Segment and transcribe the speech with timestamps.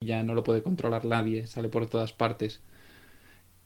[0.00, 2.60] ya no lo puede controlar nadie, sale por todas partes.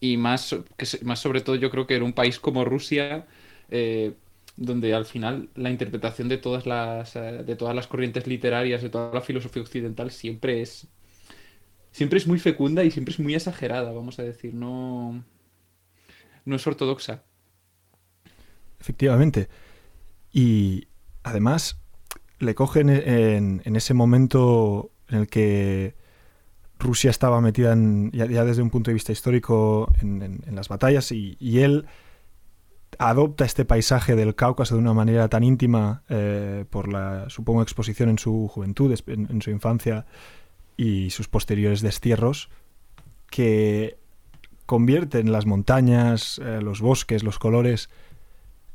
[0.01, 0.55] Y más,
[1.03, 3.27] más sobre todo yo creo que en un país como Rusia,
[3.71, 4.15] eh,
[4.57, 8.91] donde al final la interpretación de todas las, eh, de todas las corrientes literarias, de
[8.91, 10.89] toda la filosofía occidental, siempre es,
[11.93, 15.25] siempre es muy fecunda y siempre es muy exagerada, vamos a decir, no,
[16.45, 17.23] no es ortodoxa.
[18.81, 19.49] Efectivamente.
[20.33, 20.89] Y
[21.23, 21.79] además
[22.41, 26.04] le cogen en, en ese momento en el que
[26.85, 31.37] Rusia estaba metida en, ya, desde un punto de vista histórico en, las batallas y,
[31.61, 31.87] él
[32.99, 38.09] adopta este paisaje del Cáucaso de una manera tan íntima eh, por la, supongo, exposición
[38.09, 40.07] en su juventud, en, su infancia
[40.77, 42.51] y sus posteriores destierros,
[43.31, 43.99] que
[44.67, 47.89] convierten las montañas, eh, los bosques, los colores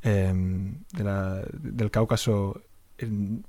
[0.02, 2.62] em, del Cáucaso
[2.98, 3.46] en,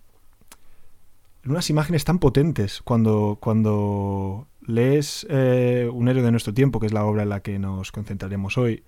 [1.45, 6.93] unas imágenes tan potentes cuando, cuando lees eh, Un héroe de nuestro tiempo, que es
[6.93, 8.85] la obra en la que nos concentraremos hoy,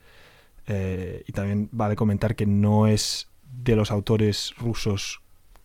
[0.67, 5.21] eh, y también vale comentar que no es de los autores rusos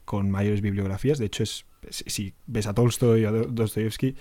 [0.05, 4.15] con mayores bibliografías, de hecho es si ves a Tolstoy o a Dostoyevsky.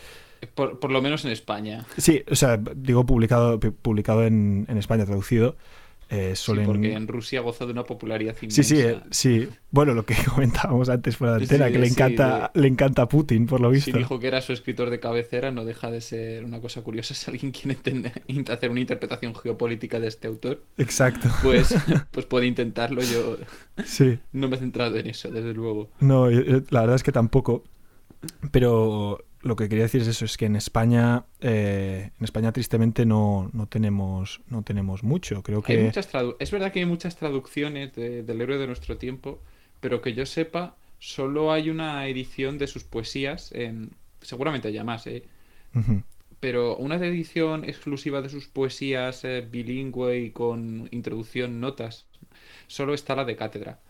[0.55, 1.87] Por, lo menos en España.
[1.97, 5.57] Sí, o sea, digo publicado, publicado en, en España, traducido.
[6.09, 8.63] Eh, porque en Rusia goza de una popularidad inmensa.
[8.63, 9.49] Sí, sí, eh, sí.
[9.73, 13.47] Bueno, lo que comentábamos antes fuera de antena, que le encanta, le encanta a Putin,
[13.47, 13.91] por lo visto.
[13.91, 17.15] Si dijo que era su escritor de cabecera, no deja de ser una cosa curiosa.
[17.17, 17.79] Si alguien quiere
[18.53, 21.75] hacer una interpretación geopolítica de este autor, exacto pues,
[22.11, 23.03] pues puede intentarlo.
[23.03, 23.39] Yo
[23.85, 24.19] sí.
[24.33, 25.91] no me he centrado en eso, desde luego.
[26.01, 27.65] No, la verdad es que tampoco.
[28.51, 33.07] Pero lo que quería decir es eso, es que en España, eh, en España tristemente
[33.07, 35.43] no, no, tenemos, no tenemos mucho.
[35.43, 35.89] Creo que...
[35.89, 39.41] es verdad que hay muchas traducciones del héroe de nuestro tiempo,
[39.81, 43.91] pero que yo sepa, solo hay una edición de sus poesías, en...
[44.21, 45.25] seguramente haya más, ¿eh?
[46.41, 52.07] pero una edición exclusiva de sus poesías eh, bilingüe y con introducción, notas,
[52.67, 53.81] solo está la de cátedra.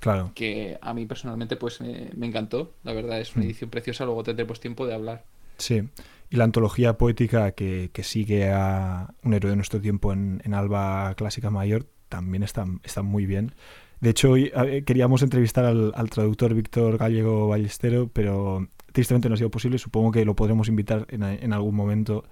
[0.00, 0.32] Claro.
[0.34, 2.74] Que a mí personalmente pues me, encantó.
[2.84, 3.48] La verdad es una mm.
[3.48, 5.24] edición preciosa, luego tendremos tiempo de hablar.
[5.58, 5.88] Sí.
[6.28, 11.50] Y la antología poética que, sigue a un héroe de nuestro tiempo en, Alba Clásica
[11.50, 13.54] Mayor también está, está muy bien.
[14.00, 14.52] De hecho, hoy
[14.84, 19.78] queríamos entrevistar al, traductor Víctor Gallego Ballestero, pero tristemente no ha sido posible.
[19.78, 22.24] Supongo que lo podremos invitar en, en algún momento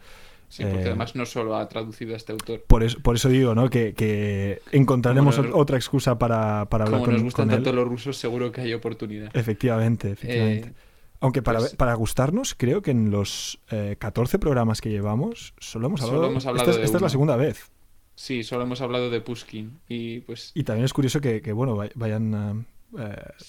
[0.48, 2.62] Sí, porque eh, además no solo ha traducido a este autor.
[2.66, 3.70] Por eso, por eso digo, ¿no?
[3.70, 8.60] Que, encontraremos otra excusa para, para hablar como nos gustan tanto los rusos, seguro que
[8.60, 9.34] hay oportunidad.
[9.36, 10.68] Efectivamente, efectivamente.
[10.68, 10.74] Eh,
[11.20, 13.60] Aunque para, pues para gustarnos, creo que en los
[13.98, 17.70] 14 eh, programas que llevamos, solo hemos hablado, hemos esta, es, la segunda vez.
[18.14, 19.80] Sí, solo hemos hablado de Pushkin.
[19.88, 20.52] Y, pues...
[20.54, 22.66] y también es curioso que, bueno, vayan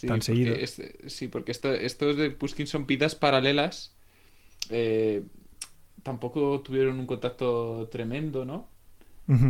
[0.08, 0.56] tan seguido.
[1.08, 3.96] sí, porque estos de Pushkin son pidas paralelas.
[4.70, 5.24] Eh,
[6.06, 8.68] tampoco tuvieron un contacto tremendo, ¿no?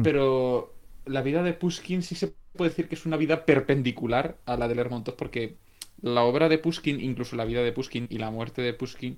[0.04, 0.74] Pero
[1.06, 4.70] la vida de Pushkin sí se puede decir que es una vida perpendicular a la
[4.70, 5.58] de Lermontov, porque
[6.02, 9.18] la obra de Pushkin, incluso la vida de Pushkin y la muerte de Pushkin,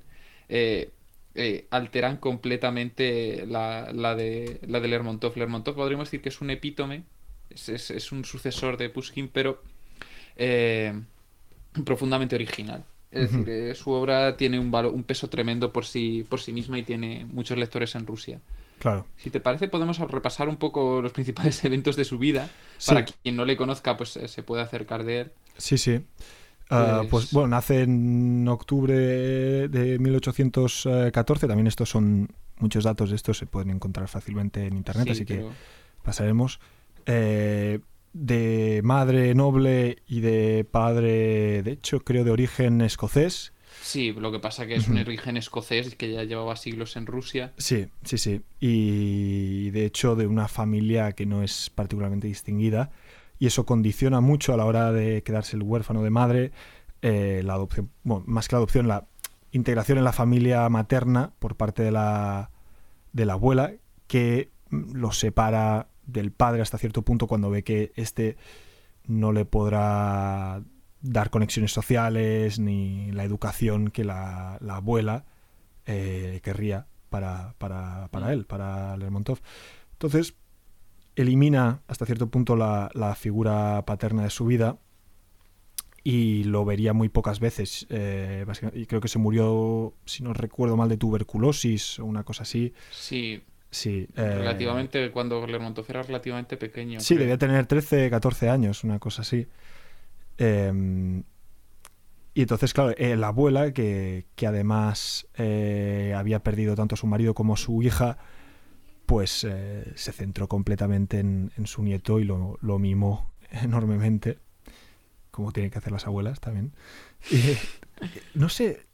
[0.50, 0.90] eh,
[1.36, 5.38] eh, alteran completamente la, de, la de Lermontov.
[5.38, 7.04] Lermontov podríamos decir que es un epítome,
[7.52, 9.62] es, un sucesor de Pushkin, pero
[10.38, 11.00] eh,
[11.86, 12.84] profundamente original.
[13.12, 16.78] Es decir, eh, su obra tiene un, un peso tremendo por sí, por sí misma
[16.78, 18.42] y tiene muchos lectores en Rusia.
[18.80, 19.08] Claro.
[19.18, 22.50] Si te parece, podemos repasar un poco los principales eventos de su vida.
[22.86, 25.32] Para quien no le conozca, pues eh, se puede acercar de él.
[25.58, 26.02] Sí, sí.
[26.70, 27.10] Ah, pues...
[27.10, 27.34] pues...
[27.34, 31.48] bueno, nace en octubre de 1814.
[31.48, 32.30] También estos son
[32.60, 35.46] muchos datos de estos se pueden encontrar fácilmente en internet, así que
[36.04, 36.60] pasaremos.
[37.06, 37.80] Eh,
[38.18, 43.54] de madre noble y de padre, de hecho, creo de origen escocés.
[43.82, 47.54] Sí, lo que pasa que es un origen escocés que ya llevaba siglos en Rusia.
[47.58, 48.42] Sí, sí, sí.
[48.60, 52.92] Y de hecho de una familia que no es particularmente distinguida.
[53.40, 56.52] Y eso condiciona mucho a la hora de quedarse el huérfano de madre,
[57.04, 59.06] eh, la adopción, bueno, más que la adopción, la
[59.52, 62.50] integración en la familia materna por parte de la,
[63.14, 63.74] de la abuela,
[64.08, 68.38] que lo separa del padre hasta cierto punto cuando ve que este
[69.06, 70.64] no le podrá
[71.02, 75.26] dar conexiones sociales ni la educación que la, abuela
[75.86, 79.40] eh, querría para, para, para, él, para Lermontov.
[79.94, 80.36] Entonces,
[81.16, 84.78] elimina hasta cierto punto la, figura paterna de su vida
[86.04, 87.86] y lo vería muy pocas veces.
[87.90, 92.44] Eh, y creo que se murió, si no recuerdo mal, de tuberculosis o una cosa
[92.44, 92.74] así.
[92.92, 94.08] Sí, Sí.
[94.16, 97.00] Eh, relativamente, cuando Lermontov era relativamente pequeño.
[97.00, 99.48] Sí, debía tener 13, 14 años, una cosa así.
[100.38, 101.24] Em,
[102.34, 107.58] Y entonces, claro, la abuela, que, además había perdido tanto a su marido como a
[107.58, 108.18] su hija,
[109.08, 114.38] pues se centró completamente en, su nieto y lo, lo mimó enormemente,
[115.32, 116.74] como tienen que hacer las abuelas también.
[118.34, 118.88] no sé,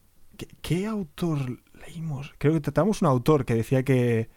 [0.61, 2.33] ¿qué, autor leímos?
[2.37, 4.29] Creo que tratamos un autor que decía que...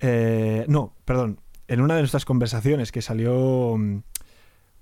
[0.00, 4.02] Eh, no, perdón, en una de nuestras conversaciones que salió mm,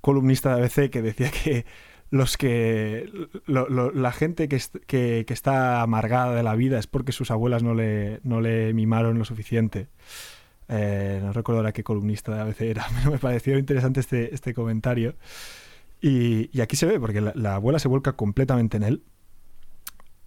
[0.01, 1.65] columnista de ABC que decía que
[2.11, 3.11] los que
[3.47, 8.21] la gente que, que, está amargada de la vida es porque sus abuelas no le,
[8.23, 9.89] no le mimaron lo suficiente.
[10.69, 14.55] Eh, no recuerdo ahora qué columnista de ABC era, pero me pareció interesante este, este
[14.55, 15.15] comentario.
[16.01, 19.03] Y, aquí se ve, porque la, abuela se vuelca completamente en él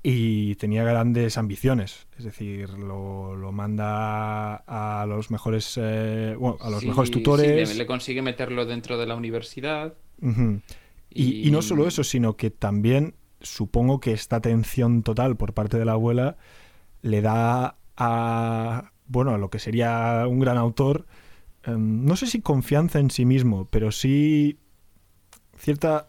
[0.09, 2.07] y tenía grandes ambiciones.
[2.17, 7.67] Es decir, lo, manda a los mejores, eh, a los mejores tutores.
[7.67, 9.95] Sí, le, consigue meterlo dentro de la universidad.
[11.09, 11.51] y...
[11.51, 15.91] no solo eso, sino que también supongo que esta atención total por parte de la
[15.91, 16.37] abuela
[17.01, 21.05] le da a, bueno, a lo que sería un gran autor,
[21.63, 24.57] em, no sé si confianza en sí mismo, pero sí
[25.57, 26.07] cierta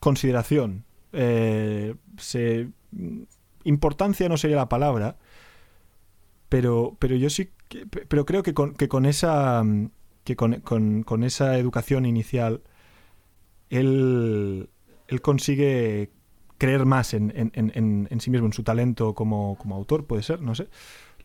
[0.00, 0.86] consideración.
[1.12, 1.94] Eh,
[3.64, 5.16] importancia no sería la palabra,
[6.48, 7.50] pero, pero yo sí,
[8.08, 9.62] pero creo que con, que con esa,
[10.24, 12.62] que con, esa educación inicial,
[13.70, 14.68] él,
[15.08, 16.10] él consigue
[16.58, 20.54] creer más en, en, sí mismo, en su talento como, como autor, puede ser, no
[20.54, 20.68] sé,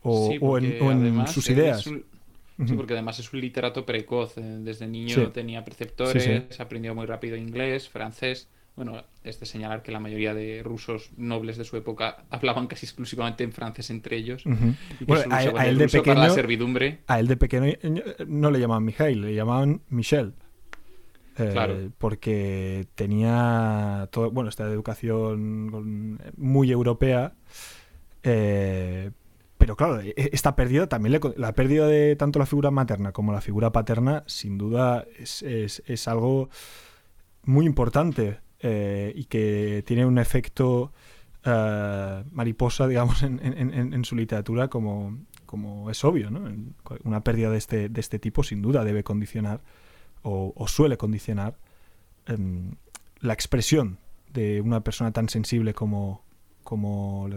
[0.01, 1.83] o, en, sus ideas.
[2.67, 4.37] Sí, porque además es un literato precoz.
[4.37, 8.49] Eh, desde niño tenía preceptores, aprendió muy rápido inglés, francés.
[8.79, 12.85] Bueno, es de señalar que la mayoría de rusos nobles de su época hablaban casi
[12.85, 14.45] exclusivamente en francés entre ellos.
[15.29, 17.01] a, él de pequeño, la servidumbre.
[17.07, 20.33] A él de pequeño eh, no le llamaban Mijail, le llamaban Michel.
[21.37, 21.91] Eh, claro.
[21.97, 27.33] Porque tenía todo, bueno, esta educación muy europea,
[28.23, 29.11] eh,
[29.57, 33.33] pero claro, e, e, esta pérdida también, la pérdida de tanto la figura materna como
[33.33, 36.47] la figura paterna, sin duda es, algo
[37.43, 40.91] muy importante eh, y que tiene un efecto
[41.45, 46.29] eh, mariposa, digamos, en, su literatura como, como es obvio.
[46.29, 46.49] ¿no?
[47.03, 49.61] Una pérdida de este, de este tipo sin duda debe condicionar
[50.21, 51.57] o, suele condicionar
[52.25, 52.71] em,
[53.19, 53.99] la expresión
[54.33, 56.23] de una persona tan sensible como,
[56.63, 57.27] como...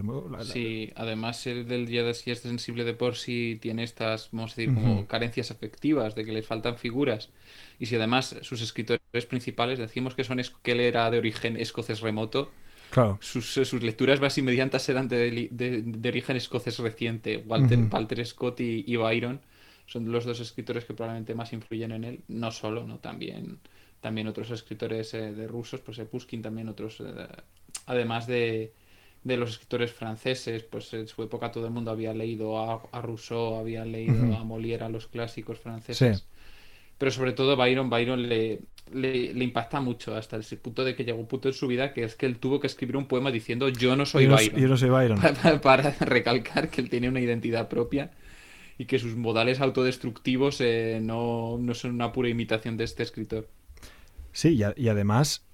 [0.43, 4.53] Sí, además el del día de si es sensible de por sí tiene estas, vamos
[4.53, 7.31] a decir, como carencias afectivas, de que le faltan figuras.
[7.79, 12.01] Y si además sus escritores principales decimos que son que él era de origen escocés
[12.01, 12.51] remoto,
[12.91, 13.19] claro.
[13.21, 17.43] sus, sus lecturas más inmediatas eran de, de, origen escocés reciente.
[17.47, 19.41] Walter, Walter Scott y, Byron
[19.87, 22.21] son los dos escritores que probablemente más influyen en él.
[22.29, 23.59] No solo, no también
[24.03, 27.27] también otros escritores eh, de rusos, pues eh, Pushkin también otros, eh,
[27.87, 28.75] además de,
[29.25, 33.57] de los escritores franceses, pues en su época todo el mundo había leído a, Rousseau,
[33.57, 36.27] había leído a Molière, a los clásicos franceses.
[36.99, 38.61] Pero sobre todo Byron, Byron le,
[38.93, 42.05] le, impacta mucho hasta el punto de que llegó un punto en su vida que
[42.05, 44.61] es que él tuvo que escribir un poema diciendo yo no soy Byron.
[44.61, 45.21] Yo no soy Byron.
[45.63, 48.13] Para, recalcar que él tiene una identidad propia
[48.79, 53.49] y que sus modales autodestructivos eh, no, son una pura imitación de este escritor.
[54.33, 55.45] Sí, y, y además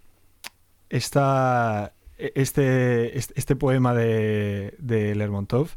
[0.91, 5.71] esta, este, este, poema de, de Lermontov.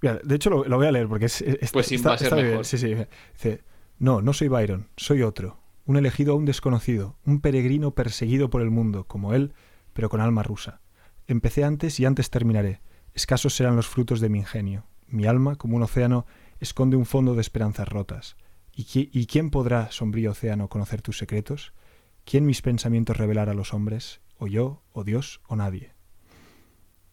[0.00, 2.64] de hecho, lo, voy a leer porque es, pues está, bien.
[2.64, 2.94] Sí, sí.
[3.34, 3.64] Dice,
[3.98, 5.58] no, no soy Byron, soy otro.
[5.84, 9.54] Un elegido aún desconocido, un peregrino perseguido por el mundo, como él,
[9.92, 10.80] pero con alma rusa.
[11.26, 12.80] Empecé antes y antes terminaré.
[13.14, 14.84] Escasos serán los frutos de mi ingenio.
[15.08, 16.26] Mi alma, como un océano,
[16.60, 18.36] esconde un fondo de esperanzas rotas.
[18.72, 21.72] ¿Y, ¿Y quién podrá, sombrío océano, conocer tus secretos?
[22.24, 24.20] ¿Quién mis pensamientos revelar a los hombres?
[24.38, 25.92] O yo, o Dios, o nadie.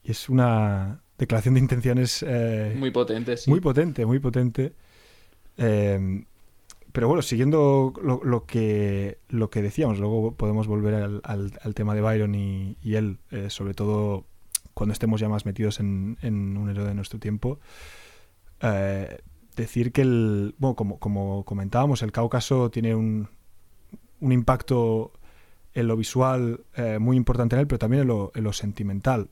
[0.03, 2.23] Y es una declaración de intenciones...
[2.27, 3.49] Eh, muy potente, sí.
[3.49, 4.73] Muy potente, muy potente.
[5.57, 6.23] Eh,
[6.91, 12.35] pero bueno, siguiendo lo, que, lo que decíamos, luego podemos volver al, tema de Byron
[12.35, 14.25] y, él, eh, sobre todo
[14.73, 17.59] cuando estemos ya más metidos en, un héroe de nuestro tiempo.
[19.57, 23.27] decir que el, bueno, como, como comentábamos, el Cáucaso tiene un,
[24.21, 25.11] un impacto
[25.75, 29.29] en lo visual eh, muy importante en él, pero también en lo, sentimental.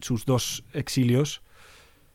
[0.00, 1.42] Sus dos exilios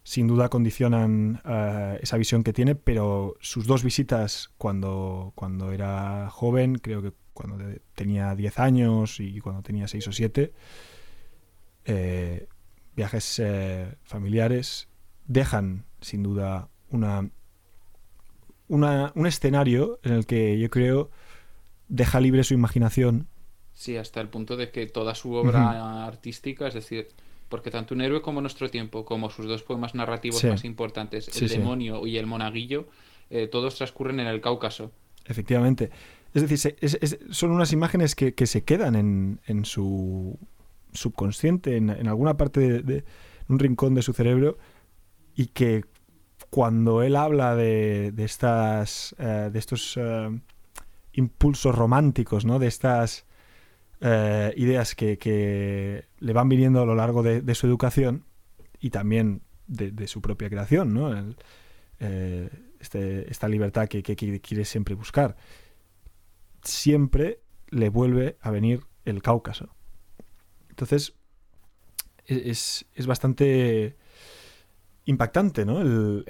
[0.03, 6.29] sin duda condicionan eh, esa visión que tiene, pero sus dos visitas cuando, cuando era
[6.31, 7.57] joven, creo que cuando
[7.93, 10.53] tenía 10 años y cuando tenía 6 o 7,
[11.85, 12.47] eh,
[12.95, 13.41] viajes
[14.03, 14.89] familiares,
[15.27, 17.29] dejan sin duda una,
[18.67, 21.11] una, un escenario en el que yo creo
[21.87, 23.27] deja libre su imaginación
[23.77, 27.09] Sí, hasta el punto de que toda su obra artística, es decir,
[27.47, 31.47] porque tanto un héroe como nuestro tiempo, como sus dos poemas narrativos más importantes, El
[31.47, 32.87] demonio y El monaguillo,
[33.29, 34.91] eh, todos transcurren en el Cáucaso.
[35.27, 35.91] Efectivamente.
[36.33, 36.75] Es decir,
[37.29, 40.39] son unas imágenes que, se quedan en, su
[40.91, 43.03] subconsciente, en, alguna parte de,
[43.47, 44.57] un rincón de su cerebro,
[45.35, 45.85] y que
[46.49, 50.39] cuando él habla de, estas, eh, de estos eh,
[51.17, 52.59] impulsos románticos, ¿no?
[52.59, 53.25] de estas
[53.99, 58.25] eh, ideas que, le van viniendo a lo largo de, su educación
[58.79, 61.35] y también de, su propia creación, ¿no?
[62.79, 65.35] Este, esta libertad que, quiere siempre buscar.
[66.63, 69.75] Siempre le vuelve a venir el Cáucaso.
[70.69, 71.15] Entonces,
[72.25, 73.97] e, es, es bastante
[75.05, 75.81] impactante, ¿no?
[75.81, 76.23] El,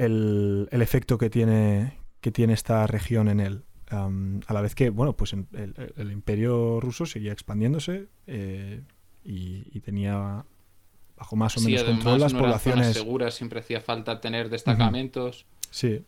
[0.71, 3.65] el, efecto que tiene, que tiene esta región en él.
[3.89, 8.81] A la vez que, bueno, pues el, imperio ruso seguía expandiéndose eh,
[9.23, 10.43] y, tenía
[11.17, 12.93] bajo más o menos control las poblaciones.
[12.93, 15.45] seguras, siempre hacía falta tener destacamentos.
[15.71, 16.01] Sí.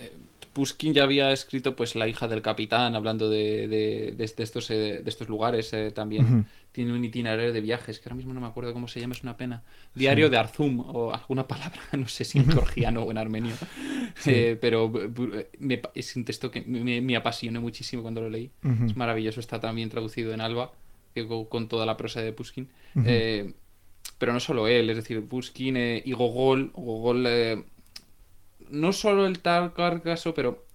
[0.00, 0.12] Eh,
[0.52, 5.10] Pushkin ya había escrito pues La hija del capitán, hablando de, de, estos, eh, de
[5.10, 8.86] estos lugares también tiene un itinerario de viajes, que ahora mismo no me acuerdo cómo
[8.86, 9.62] se llama, es una pena.
[9.94, 13.54] Diario de Arzum, o alguna palabra, no sé si en georgiano o en armenio.
[14.24, 14.90] Eh, pero
[15.58, 18.50] me, es un texto que me, apasionó muchísimo cuando lo leí.
[18.86, 20.72] Es maravilloso, está también traducido en Alba,
[21.48, 22.68] con toda la prosa de Pushkin.
[23.04, 23.52] Eh,
[24.18, 27.28] pero no solo él, es decir, Pushkin eh, y Gogol, Gogol,
[28.70, 30.65] no solo el tal carcaso, pero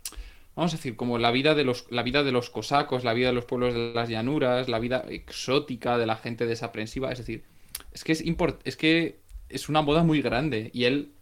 [0.55, 3.27] vamos a decir, como la vida de los, la vida de los cosacos, la vida
[3.27, 7.11] de los pueblos de las llanuras, la vida exótica de la gente desaprensiva.
[7.11, 7.43] Es decir,
[7.91, 8.23] es que es,
[8.63, 10.69] es que es una moda muy grande.
[10.73, 11.13] Y él.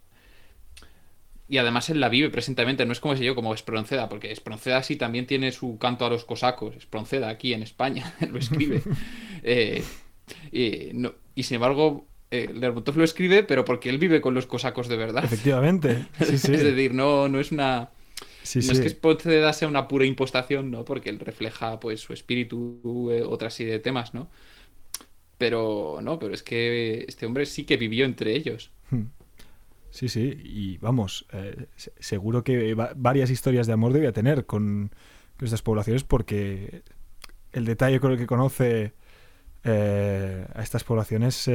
[1.48, 4.84] Y además él la vive presentemente, no es como si yo, como Espronceda, porque Espronceda
[4.84, 6.76] sí también tiene su canto a los cosacos.
[6.76, 8.82] Espronceda aquí en España lo escribe.
[9.42, 9.82] Eh,
[10.52, 14.96] y sin embargo, eh, Lermontov lo escribe, pero porque él vive con los cosacos de
[14.96, 15.24] verdad.
[15.24, 16.06] Efectivamente.
[16.20, 17.90] es decir, no, no es una
[18.54, 20.84] no es que Espronceda sea una pura impostación, ¿no?
[20.84, 24.28] Porque él refleja pues su espíritu, eh, otra serie de temas, ¿no?
[25.38, 28.70] Pero no, pero es que este hombre sí que vivió entre ellos.
[28.90, 29.04] Hmm.
[29.90, 31.66] Sí, sí, y vamos, eh,
[31.98, 34.92] seguro que varias historias de amor debía tener con,
[35.40, 36.82] estas poblaciones porque
[37.52, 38.92] el detalle con el que conoce
[39.64, 41.48] eh, a estas poblaciones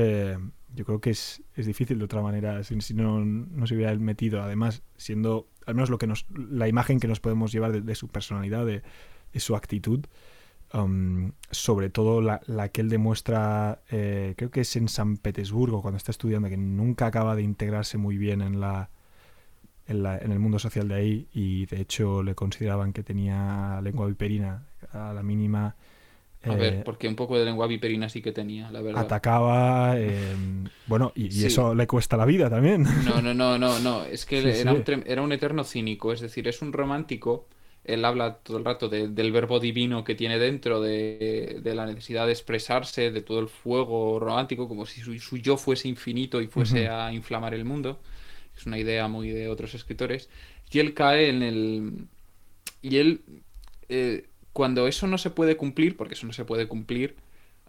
[0.76, 4.42] yo creo que es, difícil de otra manera si, si no, no, se hubiera metido,
[4.42, 8.08] además siendo al menos lo que nos, la imagen que nos podemos llevar de, su
[8.08, 8.82] personalidad, de,
[9.40, 10.06] su actitud,
[10.74, 15.98] um, sobre todo la, que él demuestra, eh, creo que es en San Petersburgo, cuando
[15.98, 18.90] está estudiando, que nunca acaba de integrarse muy bien en la,
[19.88, 24.66] en, el mundo social de ahí y de hecho le consideraban que tenía lengua viperina
[24.92, 25.76] a la mínima.
[26.46, 29.04] A ver, eh, porque un poco de lengua viperina sí que tenía, la verdad.
[29.04, 32.84] Atacaba, em, bueno, y, eso le cuesta la vida también.
[33.04, 34.04] No, no, no, no, no.
[34.04, 37.48] Es que era, Un era, Un eterno cínico, es decir, es un romántico.
[37.84, 42.32] Él habla todo el rato del verbo divino que tiene dentro, de, la necesidad de
[42.32, 47.14] expresarse, de todo el fuego romántico, como si su, yo fuese infinito y fuese a
[47.14, 48.00] inflamar el mundo.
[48.58, 50.30] Es una idea muy de otros escritores.
[50.72, 52.08] Y él cae en el.
[52.82, 53.22] Y él.
[53.88, 54.26] Eh,
[54.56, 57.18] cuando eso no se puede cumplir, porque eso no se puede cumplir,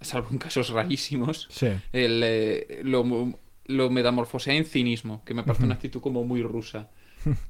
[0.00, 1.49] salvo en casos rarísimos,
[1.93, 3.35] eh, lo,
[3.66, 6.88] lo, metamorfosea en cinismo, que me parece una actitud como muy rusa.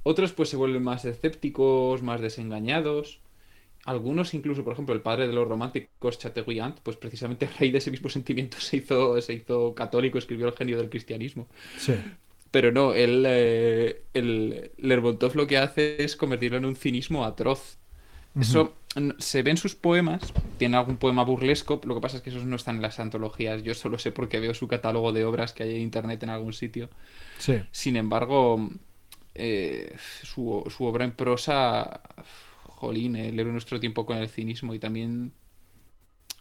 [0.05, 3.21] Otros pues se vuelven más escépticos, más desengañados.
[3.85, 7.79] Algunos incluso, por ejemplo, el padre de los románticos, Chateaubriand, pues precisamente a raíz de
[7.79, 11.47] ese mismo sentimiento se hizo, se hizo católico, escribió el genio del cristianismo.
[12.51, 17.77] Pero no, él, eh, el Lermontov lo que hace es convertirlo en un cinismo atroz.
[18.39, 18.75] Eso
[19.19, 22.45] se ve en sus poemas, tiene algún poema burlesco, lo que pasa es que esos
[22.45, 25.65] no están en las antologías, yo solo sé porque veo su catálogo de obras que
[25.65, 26.89] hay en internet en algún sitio.
[27.39, 27.61] Sí.
[27.73, 28.71] Sin embargo,
[29.35, 32.01] eh, su, obra en prosa,
[32.63, 35.33] jolín, eh, leer nuestro tiempo con el cinismo y también...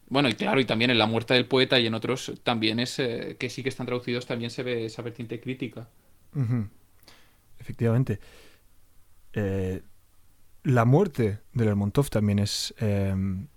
[0.07, 2.99] Bueno, y claro, y también en La muerte del poeta y en otros también es,
[2.99, 5.89] eh, que sí que están traducidos, también se ve esa vertiente crítica.
[7.59, 8.19] Efectivamente.
[9.33, 9.81] Eh,
[10.65, 13.47] la muerte de Lermontov también es, em,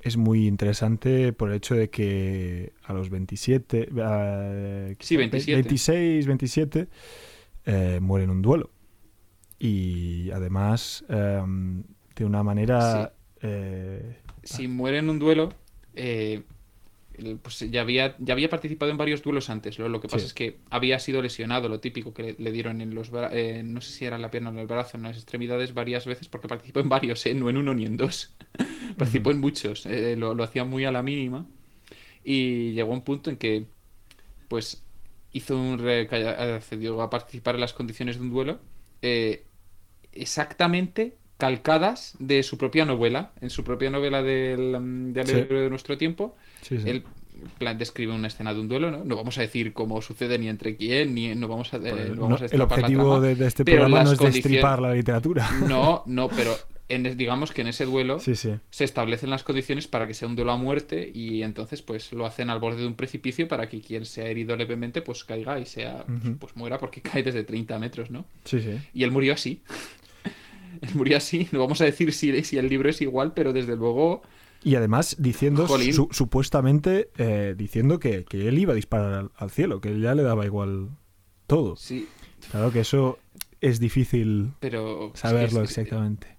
[0.00, 3.88] es muy interesante por el hecho de que a los 27,
[5.00, 6.88] sí, 26, 27,
[8.00, 8.70] muere en un duelo.
[9.58, 11.82] Y además, em,
[12.14, 13.12] de una manera...
[13.40, 15.52] si eh, muere en un duelo,
[15.94, 16.44] eh,
[17.42, 19.78] pues ya había, ya había participado en varios duelos antes.
[19.78, 23.10] Lo, que pasa es que había sido lesionado, lo típico que le, dieron en los
[23.32, 25.74] eh, no sé si era en la pierna o en el brazo, en las extremidades
[25.74, 27.34] varias veces, porque participó en varios, ¿eh?
[27.34, 28.34] no en uno ni en dos.
[28.96, 31.46] participó en muchos, eh, lo, hacía muy a la mínima.
[32.24, 33.66] Y llegó un punto en que,
[34.48, 34.82] pues,
[35.32, 38.60] hizo un accedió a participar en las condiciones de un duelo
[39.02, 39.44] eh,
[40.12, 46.34] exactamente calcadas de su propia novela, en su propia novela del, del de nuestro tiempo.
[46.62, 47.04] Sí, Él
[47.58, 49.04] plan describe una escena de un duelo, ¿no?
[49.04, 52.50] No vamos a decir cómo sucede ni entre quién, ni no vamos a, eh, pues
[52.50, 55.50] El objetivo de, este programa no es destripar la literatura.
[55.68, 56.56] No, no, pero
[56.88, 60.52] en, digamos que en ese duelo se establecen las condiciones para que sea un duelo
[60.52, 64.06] a muerte y entonces pues lo hacen al borde de un precipicio para que quien
[64.06, 66.06] sea herido levemente pues caiga y sea
[66.38, 68.24] pues muera porque cae desde 30 metros, ¿no?
[68.44, 68.78] Sí, sí.
[68.94, 69.60] Y él murió así.
[70.80, 73.76] Él murió así, no vamos a decir si, si el libro es igual, pero desde
[73.76, 74.22] luego
[74.64, 75.68] y además diciendo,
[76.10, 80.88] supuestamente, eh, diciendo que, él iba a disparar al, cielo, que ya le daba igual
[81.46, 81.76] todo.
[81.76, 82.08] Sí.
[82.50, 83.18] Claro que eso
[83.60, 84.52] es difícil
[85.12, 86.38] saberlo exactamente.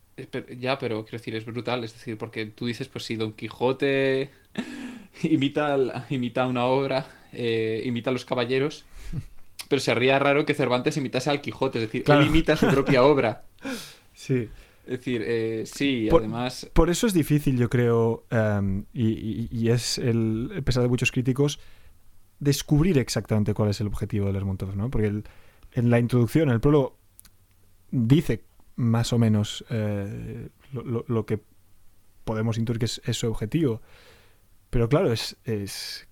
[0.59, 1.83] ya, pero quiero decir, es brutal.
[1.83, 4.31] Es decir, porque tú dices, pues si Don Quijote
[5.21, 8.85] imita, imita una obra, eh, imita a los caballeros,
[9.69, 11.77] pero sería raro que Cervantes imitase al Quijote.
[11.77, 13.43] Es decir, él imita su propia obra.
[14.15, 14.49] Sí.
[14.85, 16.69] Es decir, eh, sí, además.
[16.73, 21.59] Por eso es difícil, yo creo, em, y, es el, a pesar de muchos críticos,
[22.39, 24.91] descubrir exactamente cuál es el objetivo de Lermontov, ¿no?
[24.91, 25.23] Porque
[25.73, 26.97] en la introducción, el prólogo
[27.89, 28.43] dice
[28.75, 31.41] más o menos eh, lo, que
[32.23, 33.81] podemos intuir que es, su objetivo.
[34.69, 36.07] Pero claro, es, es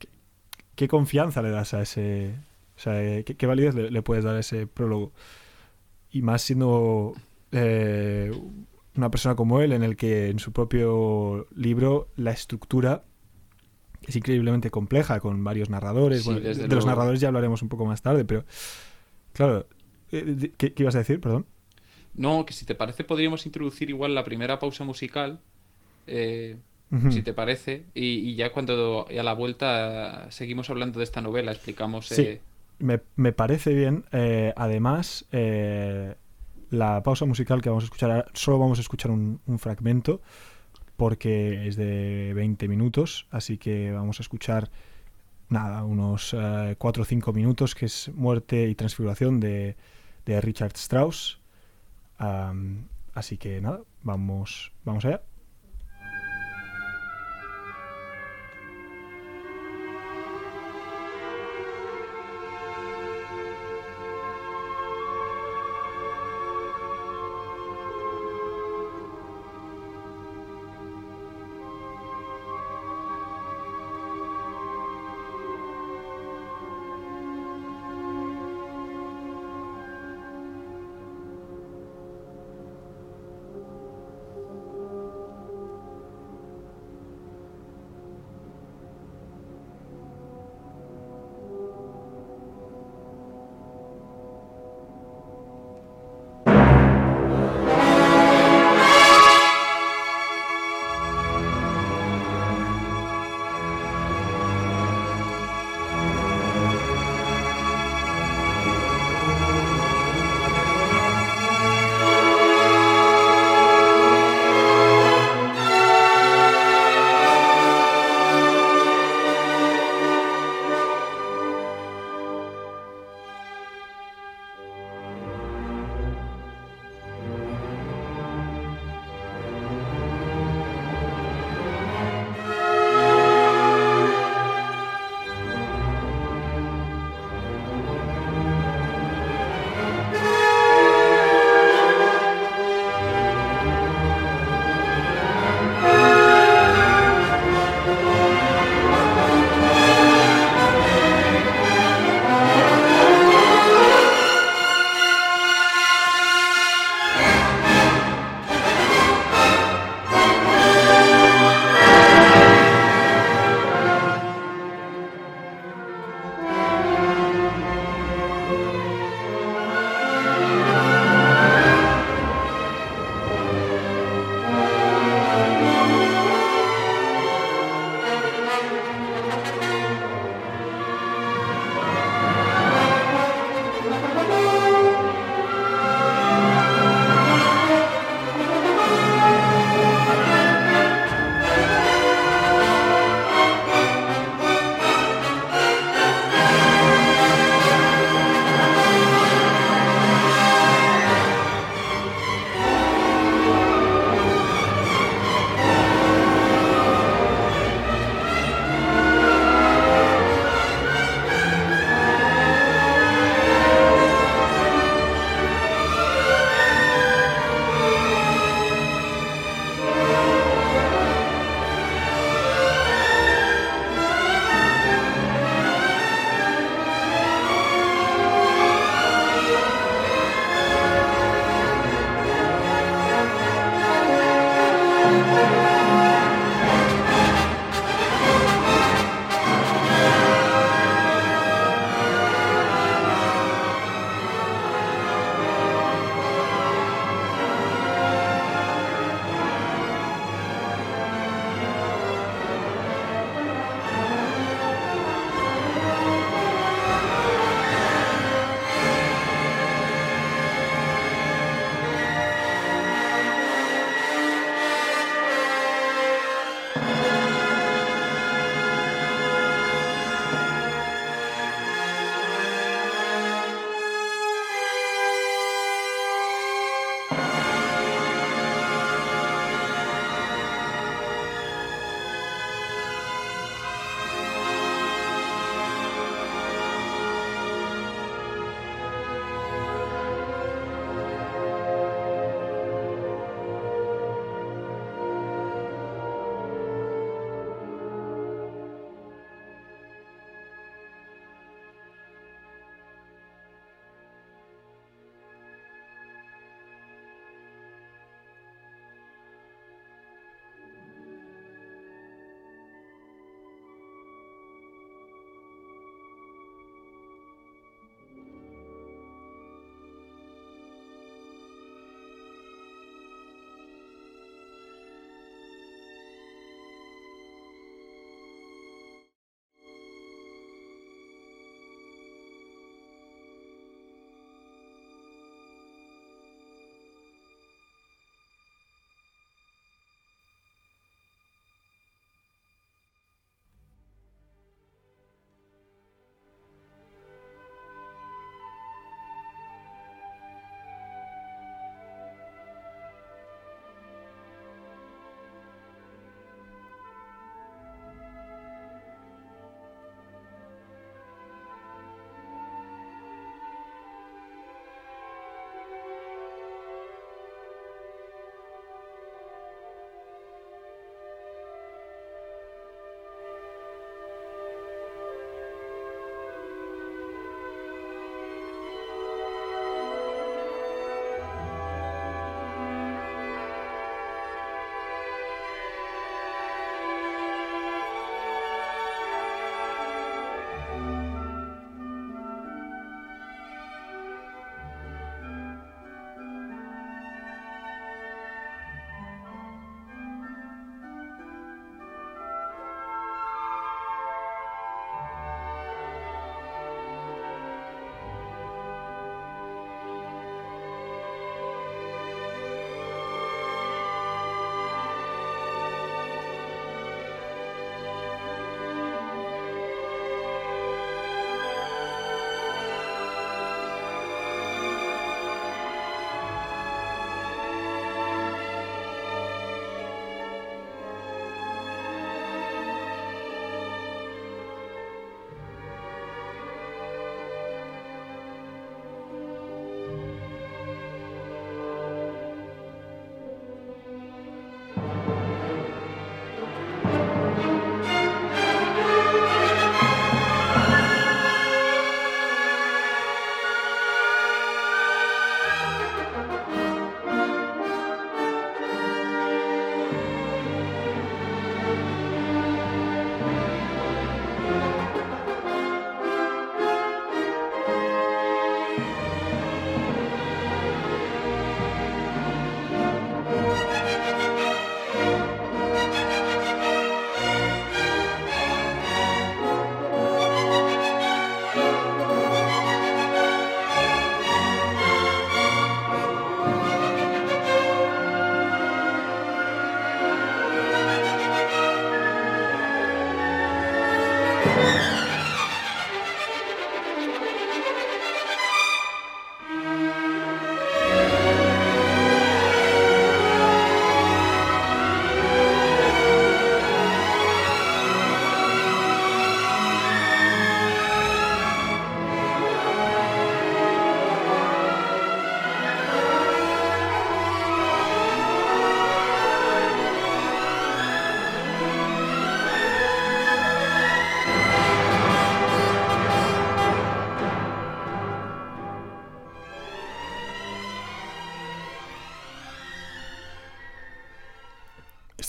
[0.75, 2.36] ¿qué, confianza le das a ese.
[2.75, 5.12] O sea, ¿qué, validez le, le, puedes dar a ese prólogo?
[6.10, 7.13] Y más siendo
[7.53, 8.31] eh,
[8.95, 13.03] una persona como él, en el que en su propio libro la estructura
[14.05, 16.25] es increíblemente compleja, con varios narradores.
[16.25, 18.43] de los narradores ya hablaremos un poco más tarde, pero
[19.31, 19.67] claro,
[20.12, 21.19] eh, ¿qué, ibas a decir?
[21.22, 21.45] Perdón.
[22.15, 25.39] No, que si te parece podríamos introducir igual la primera pausa musical,
[26.05, 26.57] eh,
[27.10, 32.07] si te parece, y, ya cuando a la vuelta seguimos hablando de esta novela, explicamos...
[32.07, 32.38] Sí,
[32.77, 34.05] me, me, parece bien.
[34.55, 35.25] además,
[36.74, 40.21] la pausa musical que vamos a escuchar, solo vamos a escuchar un, fragmento
[40.97, 44.71] porque es de 20 minutos, así que vamos a escuchar
[45.50, 46.36] nada, unos
[46.78, 49.76] 4 o 5 minutos, que es Muerte y Transfiguración de,
[50.26, 51.39] de Richard Strauss.
[53.13, 55.21] así que nada, vamos, vamos allá.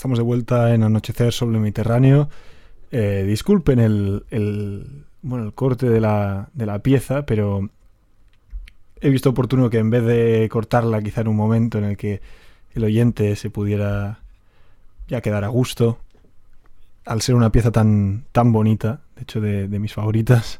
[0.05, 2.29] Estamos de vuelta en Anochecer sobre el Mediterráneo.
[2.91, 4.23] Eh, disculpen el,
[5.23, 7.71] bueno, el corte de la, de la pieza, pero
[9.01, 12.21] he visto oportuno que en vez de cortarla quizá en un momento en el que
[12.75, 14.19] el oyente se pudiera
[15.07, 15.97] ya quedar a gusto,
[17.03, 20.59] al ser una pieza tan, tan bonita, de hecho de, mis favoritas,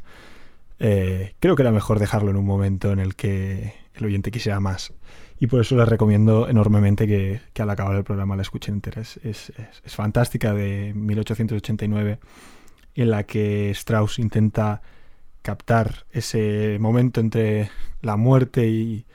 [0.80, 4.60] eh, creo que era mejor dejarlo en un momento en el que el oyente quisiera
[4.60, 4.94] más.
[5.40, 9.02] Y por eso les recomiendo enormemente que, al acabar el programa la escuchen entera.
[9.02, 9.52] Es, es,
[9.86, 12.20] fantástica de 1889,
[12.96, 14.82] en la que Strauss intenta
[15.42, 17.70] captar ese momento entre
[18.02, 19.06] la muerte y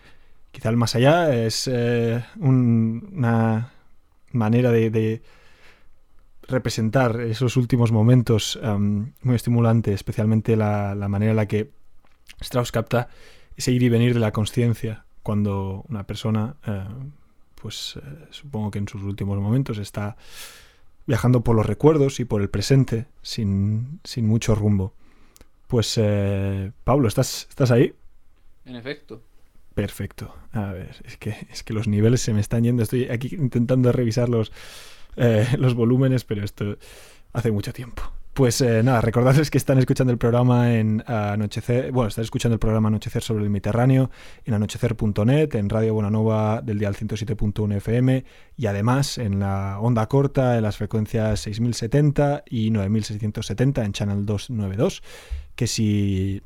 [0.52, 1.34] quizá el más allá.
[1.34, 3.72] Es eh, una
[4.32, 5.22] manera de,
[6.50, 8.58] representar esos últimos momentos
[9.22, 11.70] muy estimulante, especialmente la, manera en la que
[12.40, 13.08] Strauss capta
[13.56, 16.84] ese ir y venir de la conciencia cuando una persona, eh,
[17.54, 20.16] pues eh, supongo que en sus últimos momentos está
[21.06, 24.94] viajando por los recuerdos y por el presente sin, sin mucho rumbo.
[25.66, 27.94] Pues eh, Pablo, ¿estás, ¿estás ahí?
[28.64, 29.22] En efecto.
[29.74, 30.34] Perfecto.
[30.52, 32.82] A ver, es que, es que los niveles se me están yendo.
[32.82, 34.52] Estoy aquí intentando revisar los,
[35.58, 36.76] los volúmenes, pero esto
[37.32, 38.02] hace mucho tiempo.
[38.32, 42.60] Pues eh, nada, recordarles que están escuchando el programa en Anochecer, bueno, están escuchando el
[42.60, 44.10] programa Anochecer sobre el Mediterráneo
[44.44, 48.24] en anochecer.net, en Radio Bonanova del dial 107.1 FM
[48.56, 55.02] y además en la onda corta en las frecuencias 6070 y 9670 en Channel 292,
[55.56, 56.40] que si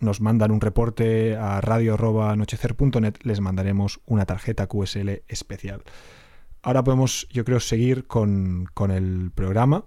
[0.00, 5.84] nos mandan un reporte a radio.anochecer.net les mandaremos una tarjeta QSL especial.
[6.62, 9.84] Ahora podemos, yo creo, seguir con, con el programa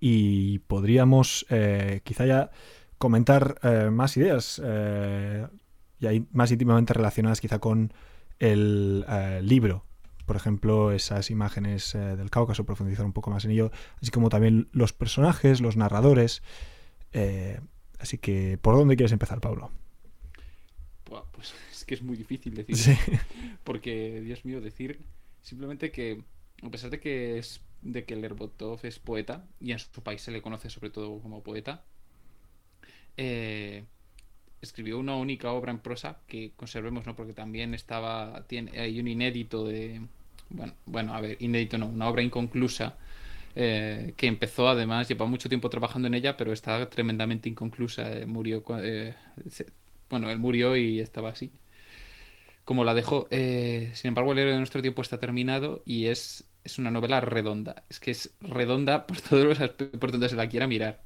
[0.00, 2.50] y podríamos eh, quizá ya
[2.98, 5.46] comentar eh, más ideas eh,
[6.00, 7.92] y más íntimamente relacionadas quizá con
[8.38, 9.04] el
[9.42, 9.84] libro.
[10.26, 14.68] Por ejemplo, esas imágenes del Cáucaso, profundizar un poco más en ello, así como también
[14.72, 16.42] los personajes, los narradores.
[17.98, 19.72] así que, ¿por dónde quieres empezar, Pablo?
[21.32, 22.96] pues es que es muy difícil decir.
[23.64, 25.00] Porque, Dios mío, decir
[25.42, 26.22] simplemente que,
[26.62, 30.30] a pesar de que es de que Lermontov es poeta y en su país se
[30.30, 31.82] le conoce sobre todo como poeta.
[33.16, 33.84] Eh,
[34.60, 37.16] escribió una única obra en prosa que conservemos, ¿no?
[37.16, 38.44] Porque también estaba.
[38.46, 40.02] Tiene, hay un inédito de.
[40.50, 42.96] Bueno, bueno, a ver, inédito no, una obra inconclusa.
[43.56, 48.12] Eh, que empezó además, lleva mucho tiempo trabajando en ella, pero está tremendamente inconclusa.
[48.12, 48.62] Eh, murió.
[50.10, 51.50] bueno, él murió y estaba así.
[52.70, 53.26] Como la dejó.
[53.30, 57.82] sin embargo, el héroe de nuestro tiempo está terminado y es es una novela redonda.
[57.90, 61.00] Es que es redonda por todos los aspectos, por donde se la quiera mirar.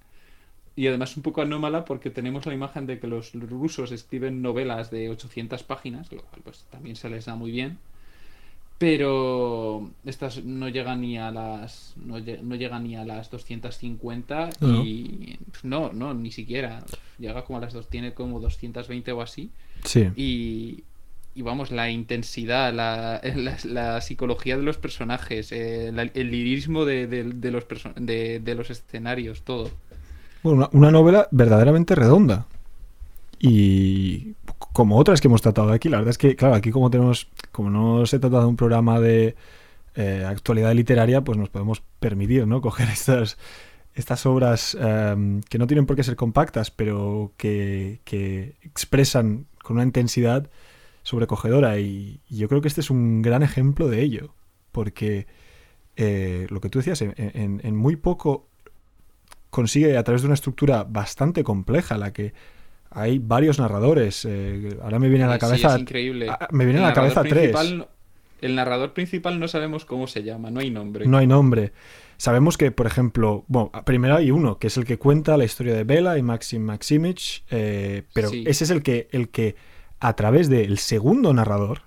[0.77, 4.91] Y además un poco anómala porque tenemos la imagen de que los rusos escriben novelas
[4.91, 7.79] de 800 páginas, lo cual pues también se les da muy bien.
[8.77, 14.51] Pero estas no llegan ni a las no, llegan ni a las 250
[14.85, 16.85] y no, no, ni siquiera.
[17.19, 19.51] Llega como a las dos, tiene como 220 o así.
[19.83, 20.11] Sí.
[20.15, 20.85] Y,
[21.35, 23.21] y vamos, la intensidad, la,
[23.65, 27.67] la, psicología de los personajes, eh, el lirismo de, de, los
[27.97, 29.71] de, los escenarios, todo.
[30.45, 32.47] Bueno, una, novela verdaderamente redonda.
[33.41, 34.35] Y
[34.73, 37.69] como otras que hemos tratado aquí, la verdad es que, claro, aquí como tenemos, como
[37.69, 39.35] no se trata de un programa de
[39.97, 42.61] eh, actualidad literaria, pues nos podemos permitir, ¿no?
[42.63, 43.39] Coger estas,
[43.95, 49.77] estas obras em, que no tienen por qué ser compactas, pero que, que expresan con
[49.77, 50.49] una intensidad
[51.05, 54.35] sobrecogedora y, yo creo que este es un gran ejemplo de ello,
[54.73, 55.29] porque
[55.95, 58.49] eh, lo que tú decías, en, muy poco
[59.51, 62.35] consigue a través de una estructura bastante compleja, la que
[62.91, 64.25] hay varios narradores.
[64.29, 65.79] Eh, ahora me viene a la cabeza.
[65.79, 66.29] increíble.
[66.51, 67.55] me viene a la cabeza tres.
[68.41, 71.07] El narrador principal no sabemos cómo se llama, no hay nombre.
[71.07, 71.73] No hay nombre.
[72.17, 75.75] Sabemos que, por ejemplo, bueno, primero hay uno, que es el que cuenta la historia
[75.75, 79.57] de Bela y Maxim Maximich, eh, pero ese es el que, el que
[80.01, 81.83] a través del segundo narrador,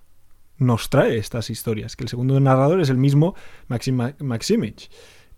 [0.58, 3.36] nos trae estas historias, que el segundo narrador es el mismo
[3.68, 4.90] Maxim Maximich,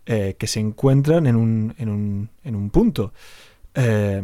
[0.06, 3.12] eh, que se encuentran en un, en un, en un punto.
[3.74, 4.22] Eh,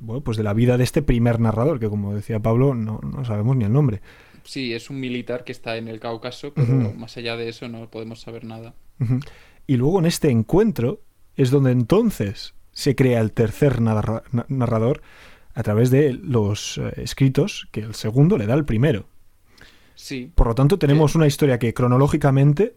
[0.00, 3.56] bueno, pues de la vida de este primer narrador, que como decía Pablo, no, sabemos
[3.56, 4.00] ni el nombre.
[4.44, 7.90] Sí, es un militar que está en el Cáucaso, pero más allá de eso no
[7.90, 8.74] podemos saber nada.
[9.66, 11.02] Y luego en este encuentro
[11.34, 15.02] es donde entonces se crea el tercer narrador,
[15.56, 19.06] a través de los eh, escritos que el segundo le da al primero.
[19.94, 20.30] Sí.
[20.34, 22.76] Por lo tanto, tenemos una historia que cronológicamente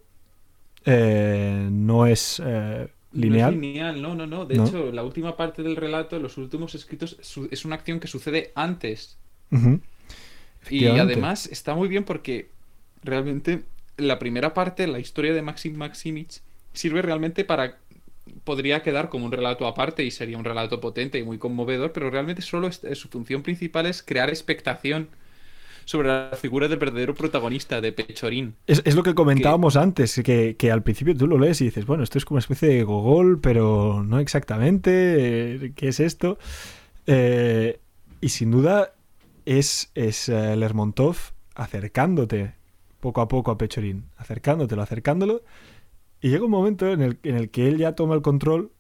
[0.86, 3.52] eh, no es eh, lineal.
[3.52, 4.46] No es lineal, no, no, no.
[4.46, 7.18] De hecho, la última parte del relato, los últimos escritos,
[7.52, 9.18] es una acción que sucede antes.
[10.70, 12.50] Y además está muy bien porque
[13.04, 13.64] realmente
[13.98, 17.78] la primera parte, la historia de Maxim Maximich, sirve realmente para
[18.44, 22.10] podría quedar como un relato aparte y sería un relato potente y muy conmovedor, pero
[22.10, 25.10] realmente solo su función principal es crear expectación
[25.90, 28.54] sobre la figura del verdadero protagonista de Pechorín.
[28.68, 32.20] Es, lo que comentábamos antes, que, al principio tú lo lees y dices, bueno, esto
[32.20, 34.92] es como una especie de gogol, pero no exactamente,
[35.66, 36.38] eh, ¿qué es esto?
[37.08, 37.80] Eh,
[38.22, 38.94] y sin duda
[39.46, 41.18] es, es eh, Lermontov
[41.56, 42.54] acercándote
[43.00, 45.42] poco a poco a Pechorín, acercándotelo, acercándolo.
[46.22, 48.72] Y llega un momento en el, en el que él ya toma el control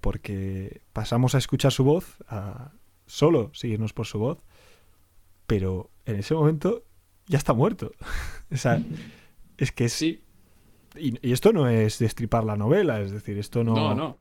[0.00, 2.72] porque pasamos a escuchar su voz, a
[3.06, 4.38] solo seguirnos por su voz,
[5.46, 6.84] pero en ese momento
[7.26, 7.92] ya está muerto.
[8.52, 8.80] o sea,
[9.58, 10.22] es que sí.
[10.96, 13.74] Y, esto no es destripar la novela, es decir, esto no.
[13.74, 14.18] No, no.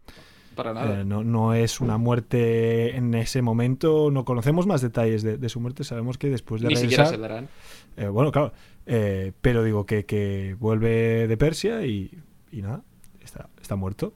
[0.55, 1.01] Para nada.
[1.01, 4.11] Eh, no, es una muerte en ese momento.
[4.11, 5.85] No conocemos más detalles de, su muerte.
[5.85, 7.47] Sabemos que después de Ni siquiera se darán.
[7.95, 8.51] Eh, bueno, claro.
[8.85, 12.11] Eh, pero digo que, que, vuelve de Persia y,
[12.51, 12.83] y nada,
[13.21, 14.13] está, está muerto.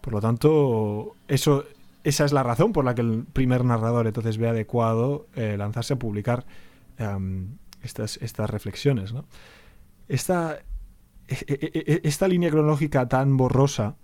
[0.00, 1.64] Por lo tanto, eso,
[2.04, 5.98] esa es la razón por la que el primer narrador entonces ve adecuado lanzarse a
[5.98, 6.44] publicar
[7.82, 9.12] estas, estas reflexiones.
[9.12, 9.26] ¿no?
[10.08, 10.58] Esta,
[11.28, 13.96] e, e, e, esta línea cronológica tan borrosa,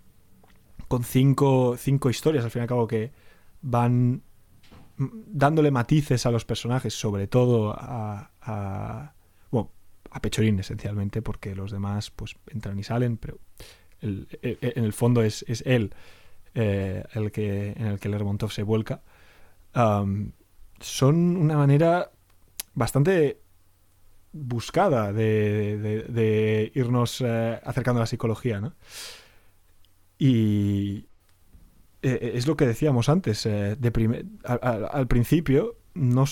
[0.86, 3.12] con cinco, cinco historias al fin y al cabo que
[3.60, 4.22] van
[4.96, 9.12] dándole matices a los personajes, sobre todo a,
[10.10, 13.38] a Pechorín esencialmente, porque los demás pues entran y salen, pero
[14.00, 15.92] en el fondo es, es él
[16.54, 19.02] eh, el que, en el que Lermontov se vuelca.
[20.80, 22.10] son una manera
[22.74, 23.40] bastante
[24.32, 28.74] buscada de, irnos eh, acercando a la psicología, ¿no?
[30.18, 31.06] Y
[32.02, 36.24] eh, es lo que decíamos antes, de al, principio no,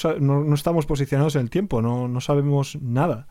[0.54, 3.28] estamos posicionados en el tiempo, no, sabemos nada.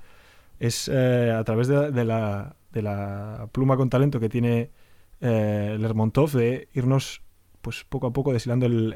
[0.60, 4.72] Es a través de, la, de, la, pluma con talento que tiene
[5.20, 7.22] Lermontov de irnos
[7.62, 8.94] pues poco a poco deshilando el,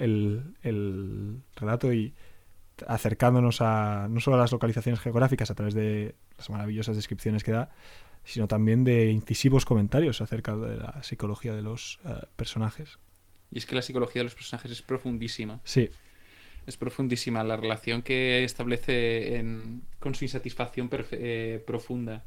[0.62, 2.14] el relato y,
[2.88, 7.52] acercándonos a no solo a las localizaciones geográficas a través de las maravillosas descripciones que
[7.52, 7.70] da,
[8.24, 13.00] sino también de incisivos comentarios acerca de la psicología de los eh, personajes.
[13.52, 15.60] Y es que la psicología de los personajes es profundísima.
[15.64, 15.90] Sí.
[16.70, 19.44] Es profundísima la relación que establece
[20.00, 22.24] con su insatisfacción eh, profunda.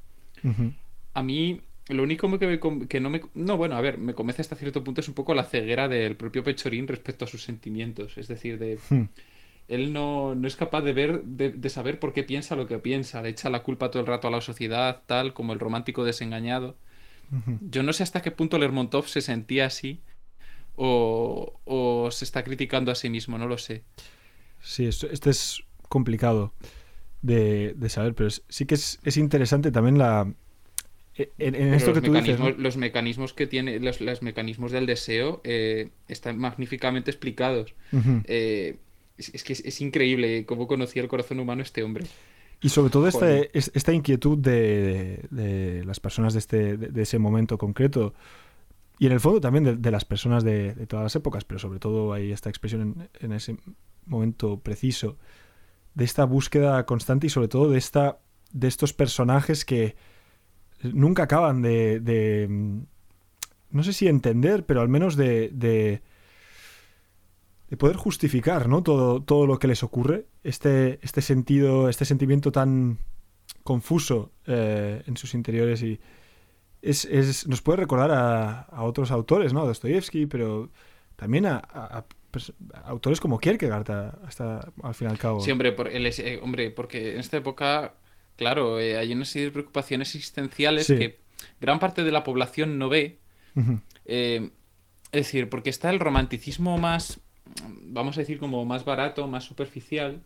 [1.14, 3.22] A mí, lo único que, que, no me.
[3.34, 6.16] No, bueno, a ver, me convence hasta cierto punto es un poco la ceguera del
[6.16, 8.18] propio Pechorín respecto a sus sentimientos.
[8.18, 8.78] Es decir, de.
[8.90, 9.04] Hmm
[9.68, 13.30] él no, es capaz de ver, de, saber por qué piensa lo que piensa, le
[13.30, 16.76] echa la culpa todo el rato a la sociedad, tal como el romántico desengañado.
[17.70, 20.00] Yo no sé hasta qué punto Lermontov se sentía así
[20.76, 23.84] o, se está criticando a sí mismo, no lo sé.
[24.62, 26.52] Sí, esto, es complicado
[27.20, 30.32] de, saber, pero sí que es, interesante también la,
[31.14, 35.90] e, en, esto que tú dices, Los mecanismos que tiene, los, mecanismos del deseo eh,
[36.08, 37.74] están magníficamente explicados.
[39.18, 42.06] Es, que es, increíble cómo conocía el corazón humano este hombre.
[42.62, 48.14] Y sobre todo este, esta inquietud de, las personas de, este, de, ese momento concreto,
[48.98, 52.12] y en el fondo también de, las personas de, todas las épocas, pero sobre todo
[52.12, 53.56] hay esta expresión en, ese
[54.06, 55.16] momento preciso,
[55.94, 58.18] de esta búsqueda constante y sobre todo de, esta,
[58.52, 59.96] de estos personajes que
[60.82, 62.48] nunca acaban de,
[63.70, 65.50] no sé si entender, pero al menos de,
[67.72, 68.82] de poder justificar ¿no?
[68.82, 72.98] todo, todo lo que les ocurre, este, este sentido, este sentimiento tan
[73.62, 75.98] confuso eh, en sus interiores y
[76.82, 79.64] es, nos puede recordar a, otros autores, ¿no?
[79.64, 80.68] Dostoyevsky, pero
[81.16, 82.04] también a,
[82.84, 83.90] autores como Kierkegaard
[84.26, 85.40] hasta al fin y al cabo.
[85.40, 87.94] Sí, hombre, por, eh, hombre porque en esta época,
[88.36, 91.20] claro, eh, hay una serie de preocupaciones existenciales que
[91.60, 93.18] gran parte de la población no ve.
[94.04, 94.50] es
[95.12, 97.20] decir, porque está el romanticismo más
[97.64, 100.22] vamos a decir, como más barato, más superficial.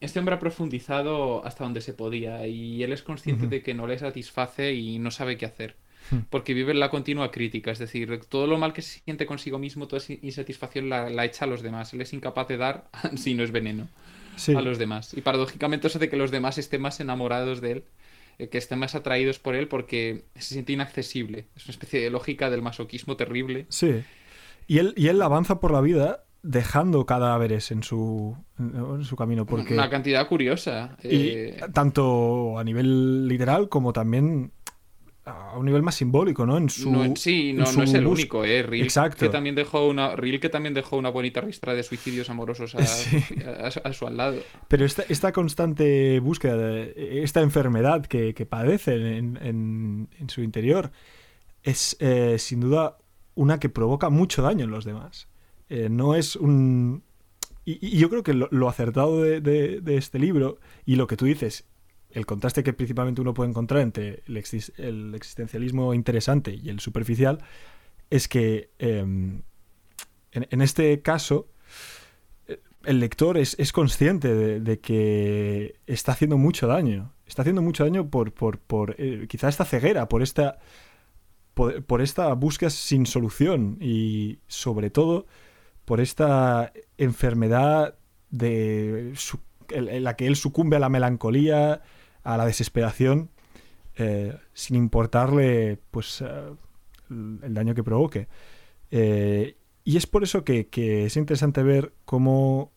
[0.00, 3.86] Este hombre ha profundizado hasta donde se podía y él es consciente de que no
[3.86, 5.76] le satisface y no sabe qué hacer.
[6.10, 6.20] Hmm.
[6.30, 9.86] Porque vive la continua crítica, es decir, todo lo mal que se siente consigo mismo,
[9.88, 11.92] toda esa insatisfacción la, echa a los demás.
[11.92, 13.88] Él es incapaz de dar, si no es veneno,
[14.54, 15.14] a los demás.
[15.14, 17.84] Y paradójicamente eso hace que los demás estén más enamorados de él,
[18.38, 21.46] eh, que estén más atraídos por él porque se siente inaccesible.
[21.56, 23.66] Es una especie de lógica del masoquismo terrible.
[23.68, 24.02] Sí.
[24.66, 29.44] Y él, y él avanza por la vida dejando cadáveres en su, en su camino.
[29.44, 29.74] Porque...
[29.74, 30.96] Una cantidad curiosa.
[31.02, 34.52] Y eh, tanto a nivel literal como también
[35.28, 36.56] a un nivel más simbólico, ¿no?
[36.56, 38.60] En su, sí, no, no es el único, ¿eh?
[38.82, 39.18] Exacto.
[39.18, 42.78] Que también dejó una, que también dejó una bonita ristra de suicidios amorosos a,
[43.84, 44.38] a, su al lado.
[44.68, 50.90] Pero esta, esta constante búsqueda, de, esta enfermedad que, que padece en, en, su interior,
[51.62, 52.98] es eh, sin duda
[53.34, 55.28] una que provoca mucho daño en los demás.
[55.68, 57.02] Eh, no es un...
[57.64, 61.67] Y, yo creo que lo, acertado de, de este libro y lo que tú dices,
[62.10, 64.36] el contraste que principalmente uno puede encontrar entre el,
[65.14, 67.38] existencialismo interesante y el superficial
[68.10, 69.42] es que em,
[70.32, 71.48] en, este caso
[72.84, 77.12] el lector es, consciente de, que está haciendo mucho daño.
[77.26, 80.58] Está haciendo mucho daño por, por, por eh, quizá esta ceguera, por esta,
[81.54, 85.26] por, esta búsqueda sin solución y sobre todo
[85.84, 87.96] por esta enfermedad
[88.30, 89.14] de
[89.70, 91.82] en la que él sucumbe a la melancolía,
[92.22, 93.30] a la desesperación
[94.00, 96.54] eh, sin importarle pues eh,
[97.10, 98.28] el daño que provoque.
[98.92, 100.68] Eh, y es por eso que,
[101.04, 102.70] es interesante ver cómo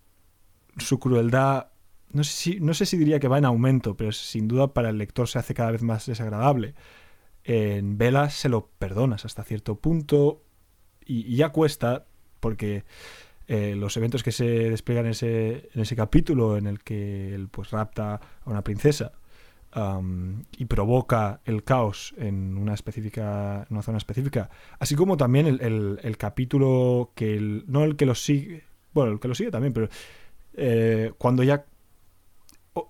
[0.78, 1.68] su crueldad,
[2.12, 4.90] no sé, si, no sé si diría que va en aumento, pero sin duda para
[4.90, 6.74] el lector se hace cada vez más desagradable.
[7.44, 10.44] En Vela se lo perdonas hasta cierto punto
[11.06, 12.08] y, ya cuesta
[12.40, 12.84] porque
[13.48, 17.72] los eventos que se despliegan en ese, en ese capítulo en el que él pues
[17.72, 19.12] rapta a una princesa
[20.58, 24.50] y provoca el caos en una específica una zona específica
[24.80, 29.36] así como también el, capítulo que no el que lo sigue bueno el que lo
[29.36, 29.88] sigue también pero
[30.54, 31.66] eh, cuando ya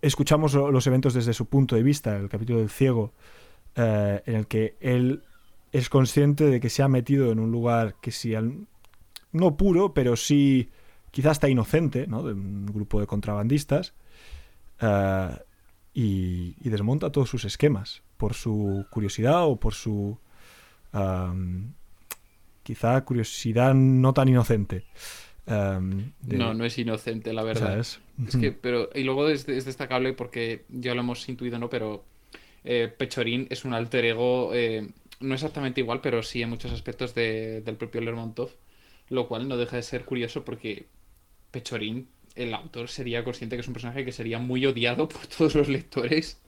[0.01, 3.13] escuchamos los eventos desde su punto de vista el capítulo del ciego
[3.75, 5.23] eh, en el que él
[5.71, 8.33] es consciente de que se ha metido en un lugar que sí
[9.31, 10.71] no puro pero sí
[11.11, 12.23] quizás está inocente ¿no?
[12.23, 13.93] de un grupo de contrabandistas
[14.79, 15.29] eh,
[15.93, 20.17] y, desmonta todos sus esquemas por su curiosidad o por su
[22.63, 24.85] quizá curiosidad no tan inocente.
[25.47, 27.79] No, no es inocente, la verdad.
[27.79, 27.99] Es?
[28.39, 31.69] que, pero, y luego es, destacable porque ya lo hemos intuido, ¿no?
[31.69, 32.05] Pero
[32.63, 34.87] eh, Pechorín es un alter ego, eh,
[35.19, 38.51] no exactamente igual, pero sí en muchos aspectos del propio Lermontov,
[39.09, 40.87] lo cual no deja de ser curioso porque
[41.51, 45.55] Pechorín el autor sería consciente que es un personaje que sería muy odiado por todos
[45.55, 46.41] los lectores.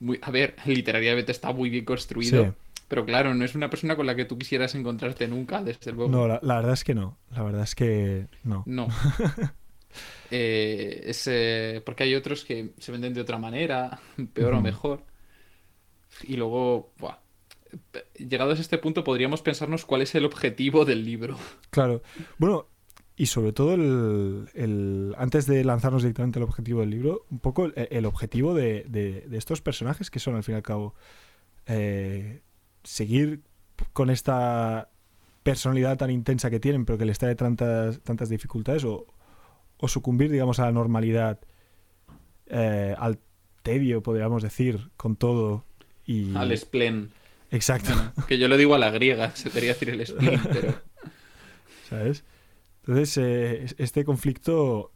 [0.00, 2.54] Muy, a ver, literariamente está muy bien construido.
[2.88, 6.10] Pero claro, no es una persona con la que tú quisieras encontrarte nunca, desde luego.
[6.10, 7.16] No, la, verdad es que no.
[7.30, 8.62] La verdad es que no.
[8.66, 8.88] No.
[10.34, 14.00] Eh, es, eh, porque hay otros que se venden de otra manera,
[14.32, 15.04] peor o mejor.
[16.22, 17.18] Y luego, buah,
[18.16, 21.36] llegados a este punto, podríamos pensarnos cuál es el objetivo del libro.
[21.70, 22.02] Claro.
[22.38, 22.66] Bueno,
[23.22, 28.04] y sobre todo, el, antes de lanzarnos directamente al objetivo del libro, un poco el,
[28.04, 30.96] objetivo de, estos personajes que son, al fin y al cabo,
[31.66, 32.40] eh,
[32.82, 33.42] seguir
[33.92, 34.90] con esta
[35.44, 39.06] personalidad tan intensa que tienen, pero que les trae tantas, tantas dificultades, o,
[39.86, 41.38] sucumbir, digamos, a la normalidad,
[42.48, 43.20] eh, al
[43.62, 45.64] tedio, podríamos decir, con todo.
[46.06, 46.34] Y...
[46.34, 47.10] Al splen.
[47.52, 47.92] Exacto.
[48.26, 50.74] que yo lo digo a la griega, se debería decir el splen, pero...
[51.88, 52.24] ¿Sabes?
[52.82, 54.92] Entonces, eh, este conflicto,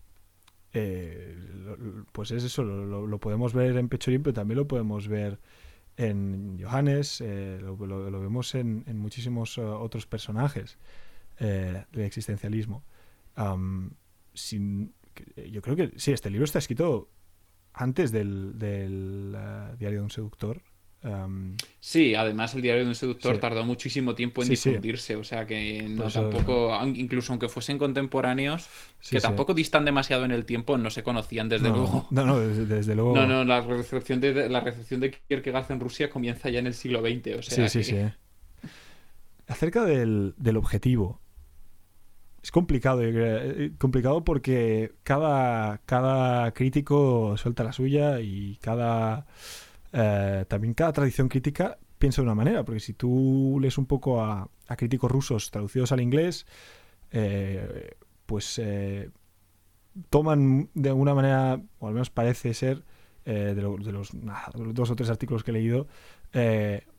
[0.72, 1.36] eh,
[2.12, 5.38] pues es eso, lo, podemos ver en Pechorín, pero también lo podemos ver
[5.96, 7.76] en Johannes, eh, lo,
[8.20, 10.78] vemos en, muchísimos otros personajes
[11.38, 12.82] del existencialismo.
[14.34, 14.94] sin,
[15.50, 17.08] yo creo que sí, este libro está escrito
[17.72, 19.36] antes del, del
[19.78, 20.62] Diario de un Seductor,
[21.80, 25.82] sí, además el diario de un seductor tardó muchísimo tiempo en difundirse, o sea que
[25.88, 28.68] no tampoco, incluso aunque fuesen contemporáneos,
[29.08, 32.06] que tampoco distan demasiado en el tiempo, no se conocían desde luego.
[32.10, 33.14] No, no, desde, luego.
[33.14, 36.74] No, no, la recepción de la recepción de Kierkegaard en Rusia comienza ya en el
[36.74, 37.68] siglo XX, o sea.
[37.68, 38.68] Sí, sí, sí.
[39.48, 41.20] Acerca del, objetivo.
[42.42, 49.26] Es complicado, eh, complicado porque cada, cada crítico suelta la suya y cada
[49.98, 54.22] eh, también cada tradición crítica piensa de una manera, porque si tú lees un poco
[54.22, 56.46] a, críticos rusos traducidos al inglés,
[57.10, 59.08] eh, pues eh,
[60.10, 62.84] toman de alguna manera, o al menos parece ser,
[63.24, 64.12] de, los,
[64.74, 65.88] dos o tres artículos que he leído,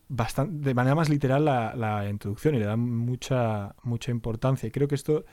[0.10, 4.68] bastante, de manera más literal la, la, introducción y le dan mucha, mucha importancia.
[4.68, 5.24] Y creo que esto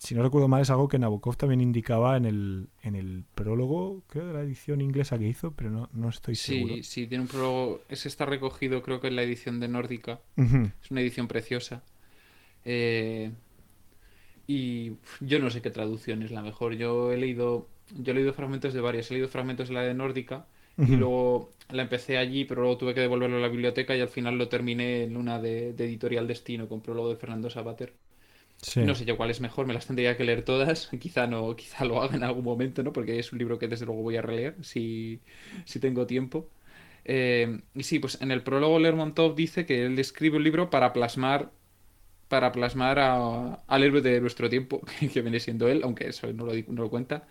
[0.00, 4.02] si no recuerdo mal, es algo que Nabokov también indicaba en el, en el prólogo,
[4.06, 6.76] creo, de la edición inglesa que hizo, pero no, no estoy seguro.
[6.76, 7.82] Sí, sí, tiene un prólogo.
[7.90, 10.20] Ese está recogido, creo que en la edición de Nórdica.
[10.36, 11.82] Es una edición preciosa.
[12.64, 13.30] Eh,
[14.46, 16.76] y yo no sé qué traducción es la mejor.
[16.76, 19.10] Yo he leído, yo he leído fragmentos de varias.
[19.10, 20.46] He leído fragmentos de la de Nórdica
[20.78, 24.08] y luego la empecé allí, pero luego tuve que devolverlo a la biblioteca y al
[24.08, 27.92] final lo terminé en una de, Editorial Destino con prólogo de Fernando Sabater.
[28.76, 30.88] No sé yo cuál es mejor, me las tendría que leer todas.
[31.00, 32.92] Quizá no, quizá lo haga en algún momento, ¿no?
[32.92, 35.20] Porque es un libro que desde luego voy a releer si,
[35.64, 36.48] si tengo tiempo.
[37.04, 40.92] Eh, y sí, pues en el prólogo Lermontov dice que él escribe un libro para
[40.92, 41.52] plasmar
[42.28, 44.80] para plasmar al héroe de nuestro tiempo,
[45.12, 47.26] que viene siendo él, aunque eso no lo, no lo cuenta.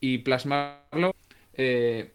[0.00, 1.14] y plasmarlo
[1.54, 2.12] eh,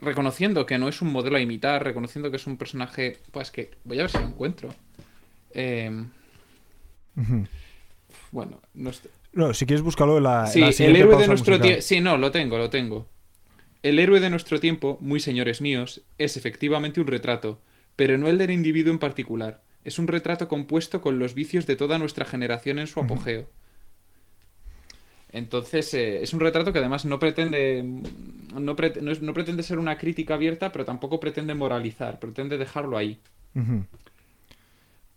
[0.00, 3.72] reconociendo que no es un modelo a imitar, reconociendo que es un personaje, pues que
[3.84, 4.70] voy a ver si lo encuentro.
[5.50, 5.90] Eh,
[8.30, 8.90] bueno, no,
[9.32, 10.46] no, si quieres buscarlo en la.
[10.46, 11.82] Sí, el héroe de nuestro tiempo.
[11.82, 13.06] Sí, no, lo tengo, lo tengo.
[13.82, 17.60] El héroe de nuestro tiempo, muy señores míos, es efectivamente un retrato,
[17.94, 19.62] pero no el del individuo en particular.
[19.84, 23.48] Es un retrato compuesto con los vicios de toda nuestra generación en su apogeo.
[25.30, 27.84] Entonces, eh, es un retrato que además no pretende.
[28.54, 33.20] No, pretende ser una crítica abierta, pero tampoco pretende moralizar, pretende dejarlo ahí.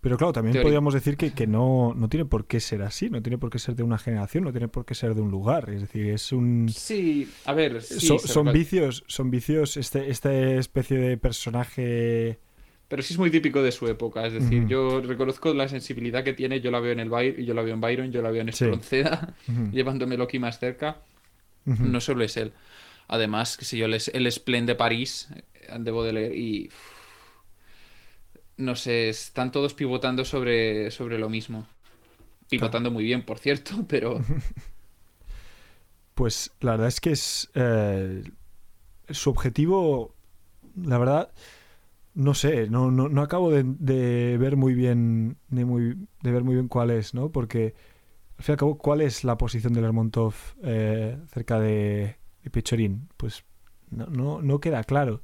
[0.02, 3.22] Pero claro, también podríamos decir que, que no, no, tiene por qué ser así, no
[3.22, 5.70] tiene por qué ser de una generación, no tiene por qué ser de un lugar.
[5.70, 6.70] Es decir, es un.
[6.70, 7.82] Sí, a ver.
[7.82, 12.40] son vicios, son vicios, este, esta especie de personaje
[12.92, 14.26] pero sí es muy típico de su época.
[14.28, 17.54] Es decir, yo reconozco la sensibilidad que tiene, yo la veo en el Byron, yo
[17.54, 19.34] la veo en Byron, yo la veo en Espronceda,
[19.72, 20.98] llevándome Loki más cerca.
[21.64, 22.52] No solo es él.
[23.08, 26.70] Además, que si yo, el Splend de París, eh, debo de leer, y.
[28.58, 31.68] no sé, están todos pivotando sobre, sobre lo mismo.
[32.50, 34.22] Pivotando muy bien, por cierto, pero.
[36.14, 37.50] Pues la verdad es que es.
[37.56, 38.24] Eh,
[39.10, 40.14] su objetivo,
[40.76, 41.32] la verdad
[42.14, 46.56] no sé, no, no, no acabo de, ver muy bien de, muy, de ver muy
[46.56, 47.32] bien cuál es, ¿no?
[47.32, 47.74] Porque
[48.38, 50.34] al fin y al cabo, ¿cuál es la posición de Lermontov
[50.64, 53.10] eh, cerca de, de Pechorín?
[53.18, 53.44] Pues
[53.90, 55.22] no, no, no, queda claro.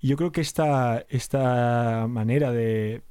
[0.00, 3.02] Y yo creo que esta, esta manera de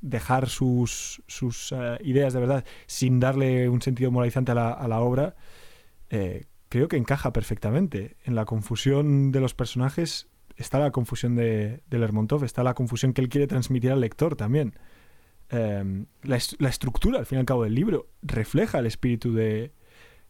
[0.00, 4.88] dejar sus, sus eh, ideas de verdad sin darle un sentido moralizante a la, a
[4.88, 5.34] la obra,
[6.10, 8.16] eh, creo que encaja perfectamente.
[8.24, 13.20] En la confusión de los personajes está la confusión de, Lermontov, está la confusión que
[13.20, 14.74] él quiere transmitir al lector también.
[15.50, 19.72] Em, la, estructura, al fin y al cabo, del libro refleja el espíritu de,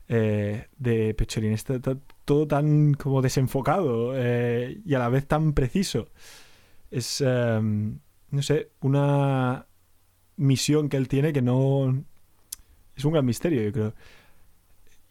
[0.09, 1.53] eh, de Pechorin.
[1.53, 1.79] Está,
[2.25, 6.09] todo tan como desenfocado eh, y a la vez tan preciso.
[6.91, 7.99] Es, em,
[8.31, 9.67] no sé, una
[10.37, 12.05] misión que él tiene que no...
[12.97, 13.95] Es un gran misterio, yo creo.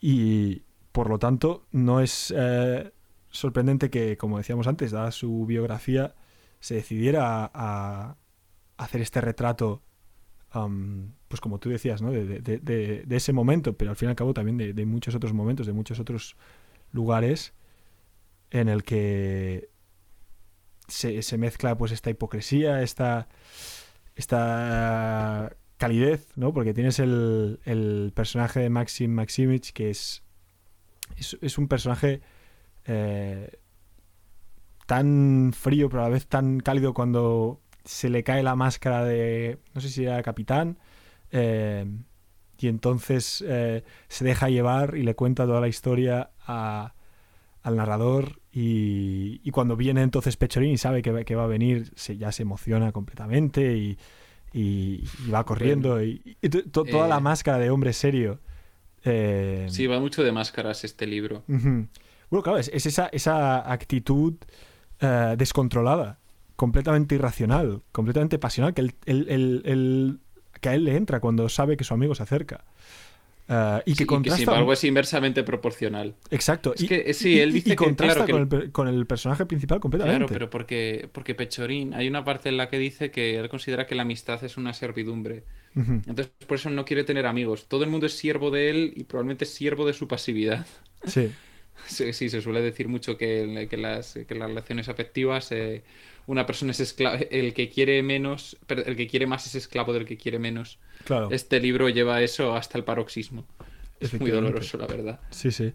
[0.02, 2.92] Y por lo tanto, no es eh,
[3.30, 6.16] sorprendente que, como decíamos antes, dada su biografía,
[6.60, 8.16] se decidiera a,
[8.78, 9.82] hacer este retrato,
[10.52, 12.12] pues como tú decías, ¿no?
[12.12, 15.74] De, ese momento, pero al fin y al cabo también de, muchos otros momentos, de
[15.74, 16.36] muchos otros
[16.92, 17.54] lugares
[18.50, 19.70] en el que
[20.88, 23.28] se, mezcla pues esta hipocresía, esta,
[24.16, 26.54] esta calidez, ¿no?
[26.54, 30.24] Porque tienes el, el personaje de Maxim Maximich que es,
[31.18, 32.22] es, un personaje
[32.86, 33.60] eh,
[34.86, 39.58] tan frío, pero a la vez tan cálido cuando se le cae la máscara de,
[39.74, 40.78] no sé si era capitán,
[41.32, 41.86] eh,
[42.60, 49.50] y entonces eh, se deja llevar y le cuenta toda la historia al narrador y,
[49.52, 53.78] cuando viene entonces Pechorini y sabe que, va a venir, se, ya se emociona completamente
[53.78, 53.98] y,
[55.32, 56.36] va corriendo y,
[56.72, 58.40] toda la máscara de hombre serio.
[59.04, 61.44] sí, va mucho de máscaras este libro.
[62.30, 64.34] Bueno, claro, es, esa, esa actitud
[65.00, 66.20] eh, descontrolada,
[66.58, 70.20] completamente irracional, completamente pasional, que, el,
[70.60, 72.66] que a él le entra cuando sabe que su amigo se acerca.
[73.48, 74.40] Uh, y que contrasta.
[74.40, 76.16] sin embargo, es inversamente proporcional.
[76.32, 76.74] Exacto.
[76.78, 78.26] y, que, sí, él dice contrasta
[78.74, 80.18] con, el, personaje principal completamente.
[80.18, 83.88] Claro, pero porque, porque Pechorín, hay una parte en la que dice que él considera
[83.88, 85.46] que la amistad es una servidumbre.
[85.76, 87.68] Entonces, por eso no quiere tener amigos.
[87.68, 90.66] Todo el mundo es siervo de él y probablemente es siervo de su pasividad.
[91.06, 91.32] Sí.
[91.86, 95.84] Sí, sí, se suele decir mucho que, que, las, que las relaciones afectivas, eh,
[96.28, 100.06] una persona es esclavo, el que quiere menos, el que quiere más es esclavo del
[100.06, 100.78] que quiere menos.
[101.06, 101.30] Claro.
[101.32, 103.46] Este libro lleva eso hasta el paroxismo.
[104.00, 105.20] Es muy doloroso, la verdad.
[105.32, 105.74] Sí, sí.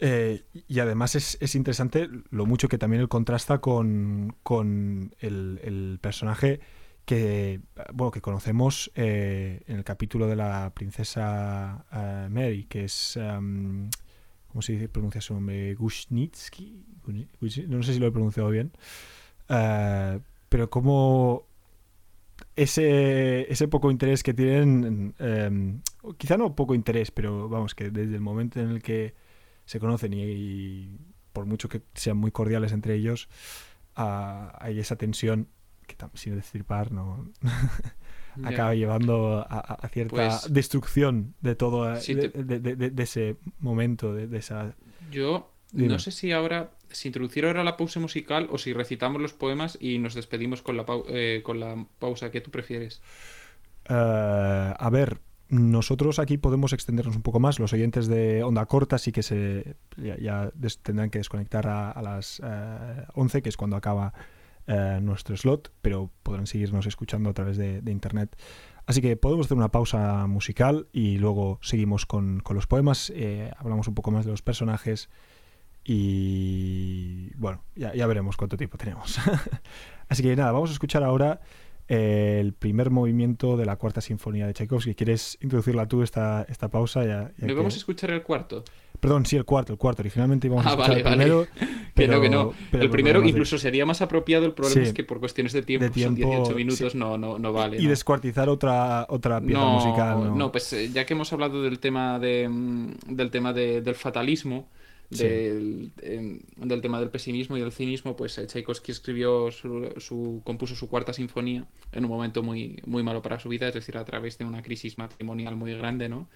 [0.00, 6.60] Eh, y además es, interesante lo mucho que también él contrasta con, con el, personaje
[7.04, 7.60] que,
[7.92, 11.86] bueno, que conocemos eh, en el capítulo de la princesa
[12.30, 13.16] Mary, que es...
[13.16, 13.88] Em,
[14.48, 15.74] ¿cómo se pronuncia su nombre?
[15.74, 16.84] Gushnitsky.
[17.68, 18.72] No sé si lo he pronunciado bien.
[19.48, 21.46] Eh, pero como
[22.56, 25.80] ese, ese poco interés que tienen, em,
[26.16, 29.14] quizá no poco interés, pero vamos, que desde el momento en el que
[29.64, 30.98] se conocen y,
[31.32, 33.28] por mucho que sean muy cordiales entre ellos,
[33.96, 35.48] hay esa tensión
[35.86, 37.30] que sin destripar no
[38.44, 44.74] acaba llevando a, cierta pues destrucción de todo de, ese momento de, esa
[45.10, 49.32] yo no sé si ahora si introducir ahora la pausa musical o si recitamos los
[49.32, 53.02] poemas y nos despedimos con la, eh, con la pausa que tú prefieres
[53.88, 57.60] eh, a ver nosotros aquí podemos extendernos un poco más.
[57.60, 60.50] Los oyentes de onda corta sí que se ya,
[60.82, 62.40] tendrán que desconectar a, las
[63.14, 64.14] 11, eh, que es cuando acaba
[64.66, 68.34] eh, nuestro slot, pero podrán seguirnos escuchando a través de, internet.
[68.86, 73.12] Así que podemos hacer una pausa musical y luego seguimos con, los poemas.
[73.14, 75.10] Eh, hablamos un poco más de los personajes
[75.84, 79.18] y bueno, ya, ya veremos cuánto tiempo tenemos.
[80.08, 81.40] Así que nada, vamos a escuchar ahora
[81.86, 84.94] el primer movimiento de la cuarta sinfonía de Tchaikovsky.
[84.94, 87.04] ¿Quieres introducirla tú esta, esta pausa?
[87.04, 88.64] Ya, ¿No vamos a escuchar el cuarto?
[89.00, 90.00] Perdón, sí, el cuarto, el cuarto.
[90.00, 91.46] Originalmente íbamos a ah, escuchar el primero.
[91.94, 94.46] Pero, que no, el primero incluso sería más apropiado.
[94.46, 97.80] El problema es que por cuestiones de tiempo, son 18 minutos, no, no, no, vale.
[97.80, 100.36] Y descuartizar otra, otra pieza musical.
[100.36, 100.50] No.
[100.50, 104.68] pues eh, ya que hemos hablado del tema, de, mm, del, tema del fatalismo,
[105.10, 110.88] del, del, tema del pesimismo y del cinismo, pues eh, Tchaikovsky escribió su, compuso su
[110.88, 114.38] cuarta sinfonía en un momento muy, muy malo para su vida, es decir, a través
[114.38, 116.28] de una crisis matrimonial muy grande, ¿no?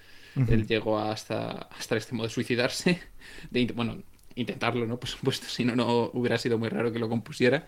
[0.49, 3.01] Él llegó hasta, hasta el extremo de suicidarse,
[3.51, 4.03] de, bueno,
[4.37, 4.99] intentarlo, ¿no?
[5.01, 7.67] Por supuesto, si no, no hubiera sido muy raro que lo compusiera.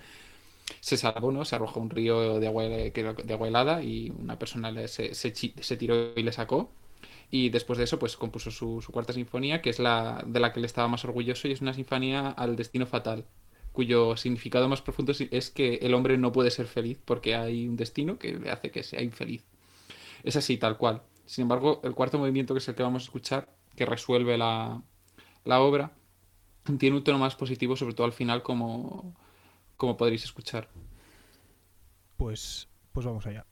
[0.80, 1.44] Se salvó, ¿no?
[1.44, 5.76] Se arrojó un río de agua, de agua helada y una persona se, se, se
[5.76, 6.70] tiró y le sacó
[7.30, 10.60] y después de eso, pues compuso su, cuarta sinfonía, que es la de la que
[10.60, 13.24] le estaba más orgulloso, y es una sinfonía al destino fatal,
[13.72, 17.76] cuyo significado más profundo es que el hombre no puede ser feliz porque hay un
[17.76, 19.44] destino que le hace que sea infeliz.
[20.24, 21.02] Es así, tal cual.
[21.24, 24.82] Sin embargo, el cuarto movimiento, que es el que vamos a escuchar, que resuelve la,
[25.44, 25.92] la obra,
[26.78, 29.14] tiene un tono más positivo, sobre todo al final, como,
[29.76, 30.68] como podréis escuchar.
[32.16, 33.46] Pues, pues vamos allá.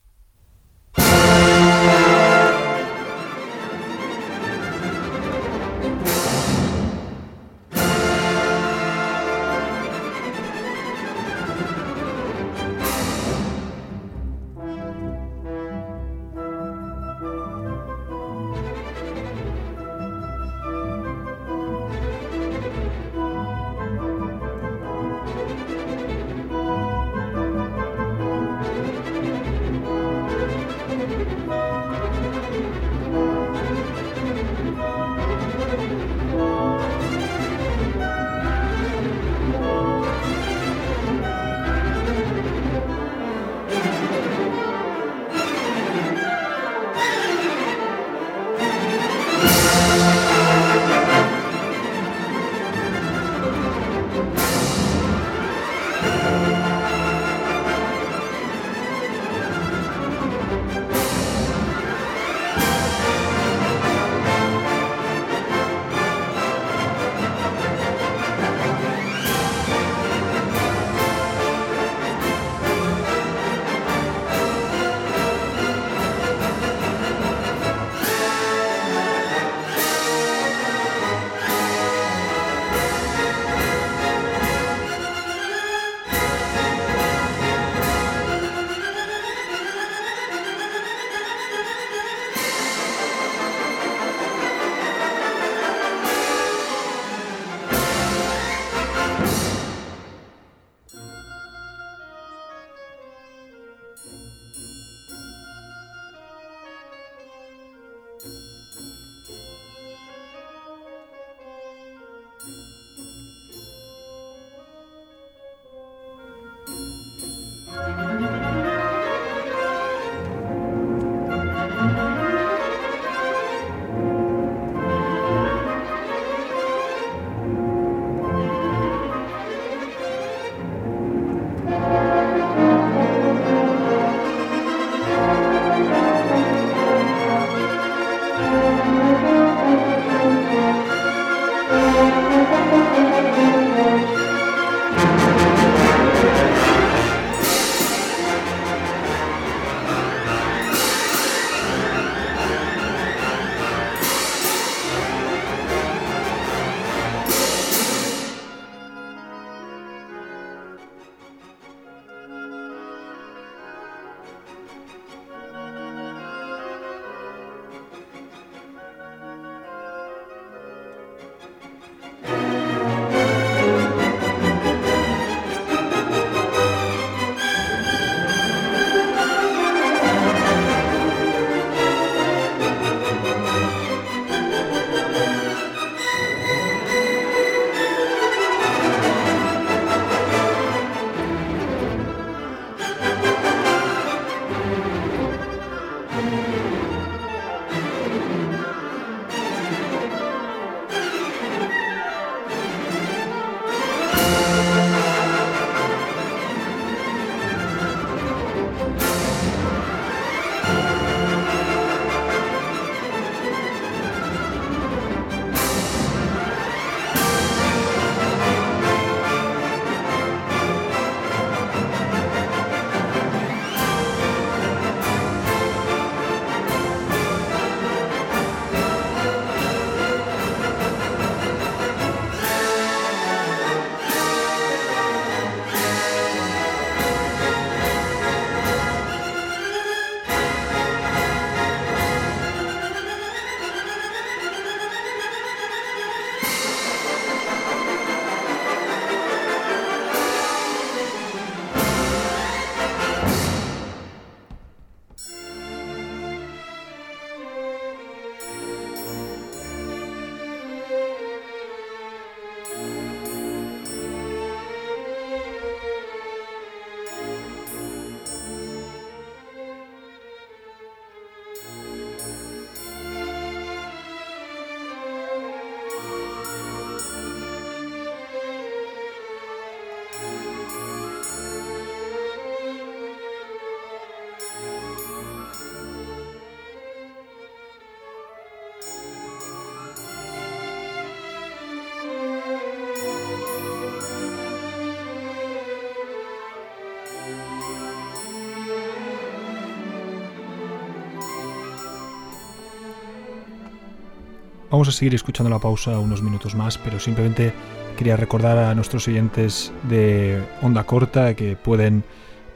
[304.78, 307.52] Vamos a seguir escuchando la pausa unos minutos más, pero simplemente
[307.96, 312.04] quería recordar a nuestros oyentes de Onda Corta que pueden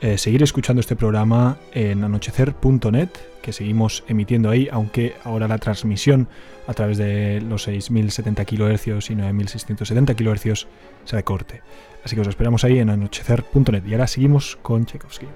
[0.01, 3.09] eh, seguir escuchando este programa en anochecer.net,
[3.43, 6.29] que seguimos emitiendo ahí, aunque ahora la transmisión
[6.69, 10.69] a través de los 6.070 kHz y 9.670 kHz
[11.05, 11.63] se recorte.
[12.05, 13.83] Así que os esperamos ahí en anochecer.net.
[13.85, 15.27] Y ahora seguimos con Tchaikovsky.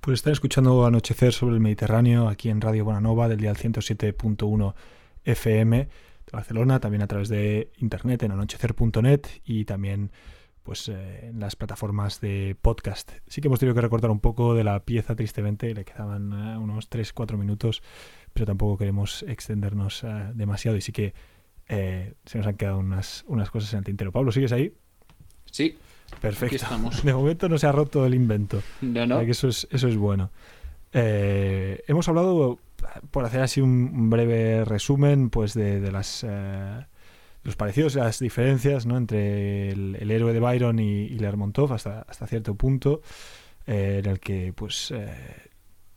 [0.00, 4.74] Pues están escuchando Anochecer sobre el Mediterráneo aquí en Radio Bonanova del día 107.1
[5.24, 5.88] FM de
[6.32, 10.10] Barcelona, también a través de internet en anochecer.net y también
[10.62, 13.12] pues eh, en las plataformas de podcast.
[13.26, 16.56] Sí que hemos tenido que recordar un poco de la pieza, tristemente, le quedaban eh,
[16.56, 17.82] unos 3-4 minutos,
[18.32, 21.12] pero tampoco queremos extendernos eh, demasiado y sí que
[21.68, 24.10] se nos han quedado unas, unas cosas en el tintero.
[24.10, 24.72] Pablo, ¿sigues ahí?
[25.52, 25.78] Sí.
[26.20, 26.66] Perfecto.
[27.02, 28.62] De momento no se ha roto el invento.
[28.80, 29.20] No, no.
[29.20, 30.30] eso, es, eso es bueno.
[30.92, 32.58] Eh, hemos hablado,
[33.10, 36.86] por hacer así un breve resumen, pues de, las eh,
[37.42, 38.96] los parecidos y las diferencias ¿no?
[38.96, 43.02] entre el, héroe de Byron y, Lermontov hasta, hasta cierto punto,
[43.66, 44.92] eh, en el que pues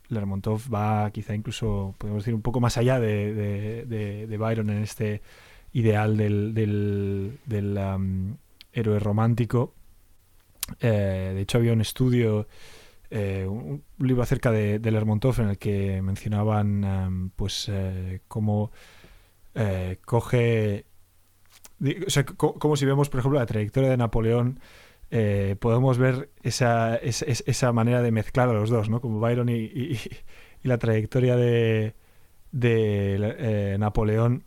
[0.10, 5.22] Lermontov va quizá incluso, podemos decir, un poco más allá de, de, Byron en este
[5.74, 8.36] ideal del, del, del um,
[8.74, 9.74] héroe romántico
[10.80, 12.48] eh, de hecho, había un estudio,
[13.10, 18.72] eh, un libro acerca de, Lermontov en el que mencionaban em, pues eh, cómo
[20.06, 20.86] coge...
[22.08, 24.60] O sea, como si vemos, por ejemplo, la trayectoria de Napoleón,
[25.60, 29.02] podemos ver esa, esa, manera de mezclar a los dos, ¿no?
[29.02, 30.00] Como Byron y,
[30.64, 31.94] la trayectoria de,
[32.52, 34.46] de Napoleón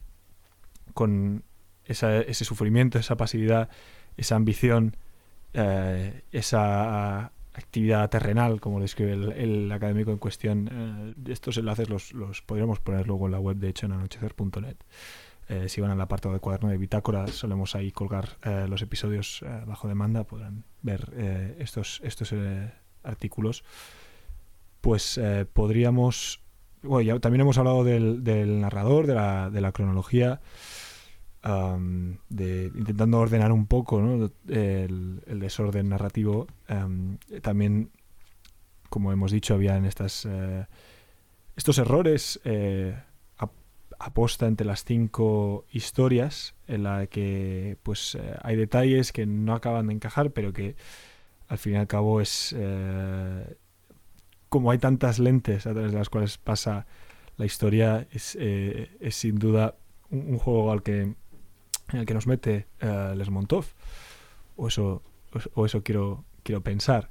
[0.95, 1.45] con
[1.85, 3.69] ese sufrimiento, esa pasividad,
[4.17, 4.97] esa ambición
[5.59, 10.69] eh, esa actividad terrenal, como lo escribe el, académico en cuestión.
[10.71, 14.77] Eh, estos enlaces los, podríamos poner luego en la web, de hecho, en anochecer.net.
[15.49, 18.37] Eh, si van al apartado de cuaderno de bitácora, solemos ahí colgar
[18.69, 22.35] los episodios bajo demanda, podrán ver estos, estos
[23.03, 23.65] artículos.
[24.83, 25.19] Pues
[25.53, 26.43] podríamos...
[26.83, 30.41] Bueno, también hemos hablado del, del narrador, de la, de la cronología
[32.29, 34.01] de, intentando ordenar un poco
[34.49, 36.47] el, desorden narrativo.
[37.43, 37.91] también,
[38.89, 40.67] como hemos dicho, había en estas, eh,
[41.57, 42.97] estos errores eh,
[43.99, 49.87] aposta entre las cinco historias en la que pues eh, hay detalles que no acaban
[49.87, 50.77] de encajar, pero que
[51.49, 52.55] al fin y al cabo es
[54.49, 56.87] como hay tantas lentes a través de las cuales pasa
[57.37, 59.77] la historia, es, es sin duda
[60.11, 61.15] un, juego al que
[61.93, 63.67] en el que nos mete uh, Lesmontov.
[64.57, 65.03] O eso,
[65.55, 67.11] o, eso quiero, quiero pensar.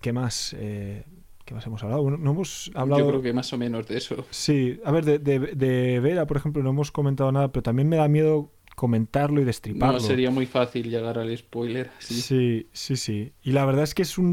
[0.00, 0.54] ¿Qué más?
[0.58, 1.04] Eh,
[1.44, 2.10] ¿Qué más hemos hablado?
[2.10, 3.02] no hemos hablado...
[3.02, 4.24] Yo creo que más o menos de eso.
[4.30, 7.96] Sí, a ver, de, de, Vera, por ejemplo, no hemos comentado nada, pero también me
[7.96, 9.94] da miedo comentarlo y destriparlo.
[9.94, 11.90] No, sería muy fácil llegar al spoiler.
[11.98, 13.32] Sí, sí, sí.
[13.42, 14.32] Y la verdad es que es un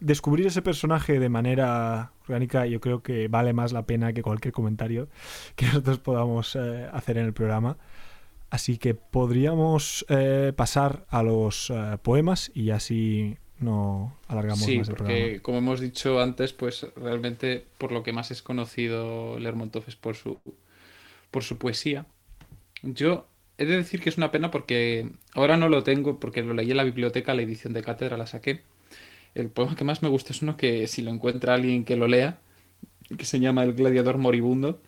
[0.00, 4.52] descubrir ese personaje de manera orgánica, yo creo que vale más la pena que cualquier
[4.52, 5.08] comentario
[5.56, 7.76] que nosotros podamos eh, hacer en el programa.
[8.54, 14.94] Así que podríamos eh, pasar a los eh, poemas y así no alargamos más el
[14.94, 15.42] porque, programa.
[15.42, 20.14] como hemos dicho antes, pues realmente por lo que más es conocido Lermontov es por
[20.14, 20.38] su,
[21.32, 22.06] por su poesía.
[22.84, 23.26] Yo
[23.58, 26.70] he de decir que es una pena porque ahora no lo tengo, porque lo leí
[26.70, 28.62] en la biblioteca, la edición de cátedra la saqué.
[29.34, 32.06] El poema que más me gusta es uno que si lo encuentra alguien que lo
[32.06, 32.38] lea,
[33.18, 34.80] que se llama El gladiador moribundo.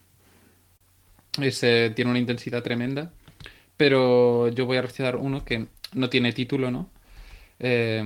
[1.32, 3.10] tiene una intensidad tremenda.
[3.76, 6.88] Pero yo voy a recitar uno que no tiene título, ¿no?
[7.58, 8.02] Eh,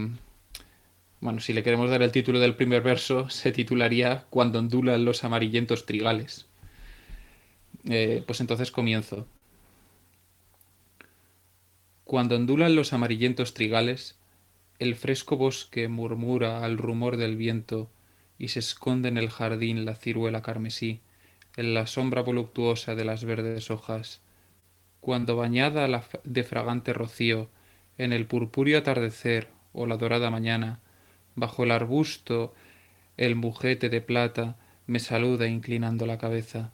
[1.20, 5.24] bueno, si le queremos dar el título del primer verso, se titularía Cuando ondulan los
[5.24, 6.46] amarillentos trigales.
[7.88, 9.26] Eh, pues entonces comienzo.
[12.04, 14.18] Cuando ondulan los amarillentos trigales,
[14.78, 17.90] el fresco bosque murmura al rumor del viento
[18.38, 21.00] y se esconde en el jardín la ciruela carmesí,
[21.56, 24.22] en la sombra voluptuosa de las verdes hojas.
[25.00, 25.88] Cuando bañada
[26.24, 27.48] de fragante rocío,
[27.98, 30.80] en el purpúreo atardecer o la dorada mañana,
[31.34, 32.54] bajo el arbusto
[33.16, 36.72] el mujete de plata me saluda inclinando la cabeza.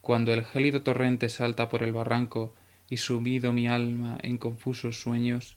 [0.00, 2.54] Cuando el gélido torrente salta por el barranco
[2.88, 5.56] y sumido mi alma en confusos sueños,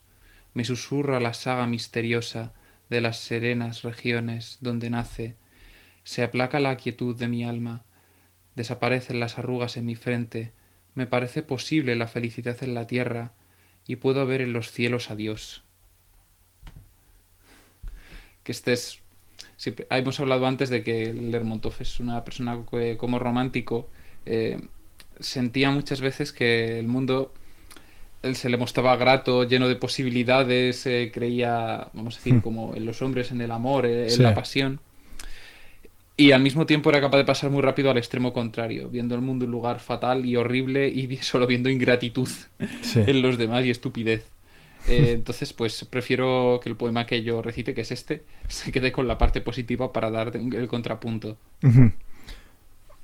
[0.54, 2.54] me susurra la saga misteriosa
[2.90, 5.36] de las serenas regiones donde nace,
[6.04, 7.84] se aplaca la quietud de mi alma,
[8.56, 10.54] desaparecen las arrugas en mi frente,
[10.96, 13.32] me parece posible la felicidad en la tierra
[13.86, 15.64] y puedo ver en los cielos a Dios.
[18.44, 19.00] Que estés...
[19.90, 23.90] hemos hablado antes de que Lermontov es una persona que, como romántico
[24.26, 24.60] eh,
[25.20, 27.34] sentía muchas veces que el mundo
[28.26, 32.42] él se le mostraba grato, lleno de posibilidades, eh, creía, vamos a decir, hmm.
[32.42, 34.80] como en los hombres, en el amor, eh, en la pasión.
[36.18, 39.22] Y al mismo tiempo era capaz de pasar muy rápido al extremo contrario, viendo el
[39.22, 42.30] mundo un lugar fatal y horrible y solo viendo ingratitud
[42.96, 44.26] en los demás y estupidez.
[44.88, 48.92] Eh, entonces, pues prefiero que el poema que yo recite, que es este, se quede
[48.92, 51.38] con la parte positiva para dar el contrapunto.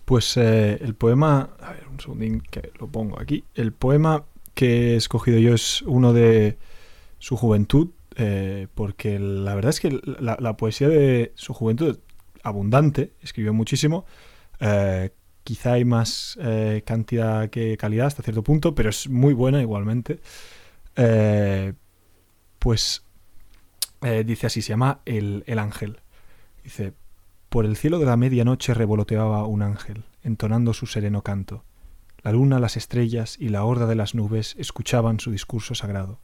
[0.05, 3.43] Pues el poema, a ver, un segundín que lo pongo aquí.
[3.55, 6.57] El poema que he escogido yo es uno de
[7.19, 11.97] su juventud, eh, porque la verdad es que la, poesía de su juventud
[12.43, 14.05] abundante, escribió muchísimo.
[14.59, 15.11] Eh,
[15.43, 20.19] quizá hay más eh, cantidad que calidad hasta cierto punto, pero es muy buena igualmente.
[22.59, 23.03] pues
[24.25, 25.99] dice así, se llama el, el ángel.
[26.63, 26.93] Dice,
[27.49, 31.63] por el cielo de la medianoche revoloteaba un ángel, entonando su sereno canto.
[32.23, 36.19] La luna, las estrellas y la horda de las nubes escuchaban su discurso sagrado.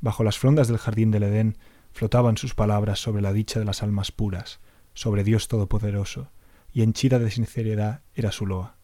[0.00, 1.56] Bajo las frondas del jardín del Edén
[1.92, 4.60] flotaban sus palabras sobre la dicha de las almas puras,
[4.94, 6.30] sobre Dios Todopoderoso,
[6.72, 8.76] y henchida de sinceridad era su loa.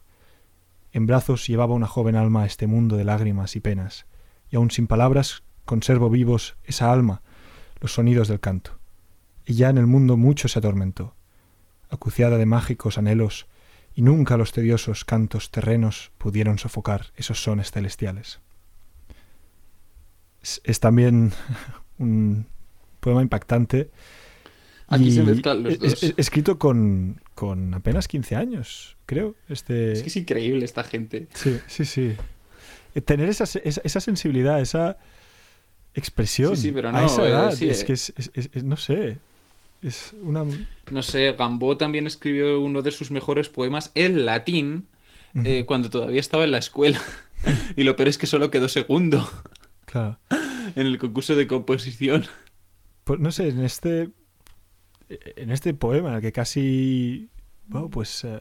[0.93, 4.07] En brazos llevaba una joven alma a este mundo de lágrimas y penas,
[4.51, 7.23] y aun sin palabras conservo vivos esa alma,
[7.81, 8.79] los sonidos del canto.
[9.47, 11.15] Y ya en el mundo mucho se atormentó.
[11.89, 13.47] Acuciada de mágicos anhelos,
[13.95, 18.41] y nunca los tediosos cantos terrenos pudieron sofocar esos sones celestiales.
[20.43, 21.33] Es, también
[21.99, 22.47] un
[23.01, 23.91] poema impactante.
[24.91, 26.03] Aquí se mezclan los dos.
[26.17, 29.37] escrito con, con, apenas 15 años, creo.
[29.49, 29.93] Este...
[29.93, 31.29] Es que es increíble esta gente.
[31.33, 32.13] Sí, sí, sí.
[32.97, 34.99] Eh, tener esa, esa, sensibilidad, esa
[35.95, 38.13] expresión sí, sí, pero no, a esa edad, es que es,
[38.65, 39.19] no sé,
[39.81, 40.45] es una...
[40.91, 44.89] No sé, Gambó también escribió uno de sus mejores poemas en latín
[45.45, 47.01] eh, cuando todavía estaba en la escuela.
[47.77, 49.31] y lo peor es que solo quedó segundo.
[49.85, 50.19] Claro.
[50.75, 52.27] En el concurso de composición.
[53.05, 54.11] Pues no sé, en este...
[55.37, 57.31] En este poema, en el que casi...
[57.67, 58.25] Bueno, pues...
[58.25, 58.41] Eh,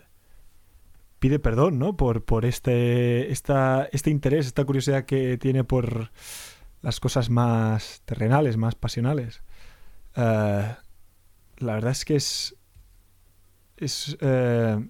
[1.20, 1.98] pide perdón, ¿no?
[1.98, 6.12] Por, por este, esta, este interés, esta curiosidad que tiene por
[6.82, 9.44] las cosas más terrenales, más pasionales.
[10.16, 10.74] Uh,
[11.60, 12.56] la verdad es que es.
[13.78, 14.18] Es.
[14.22, 14.90] Eh,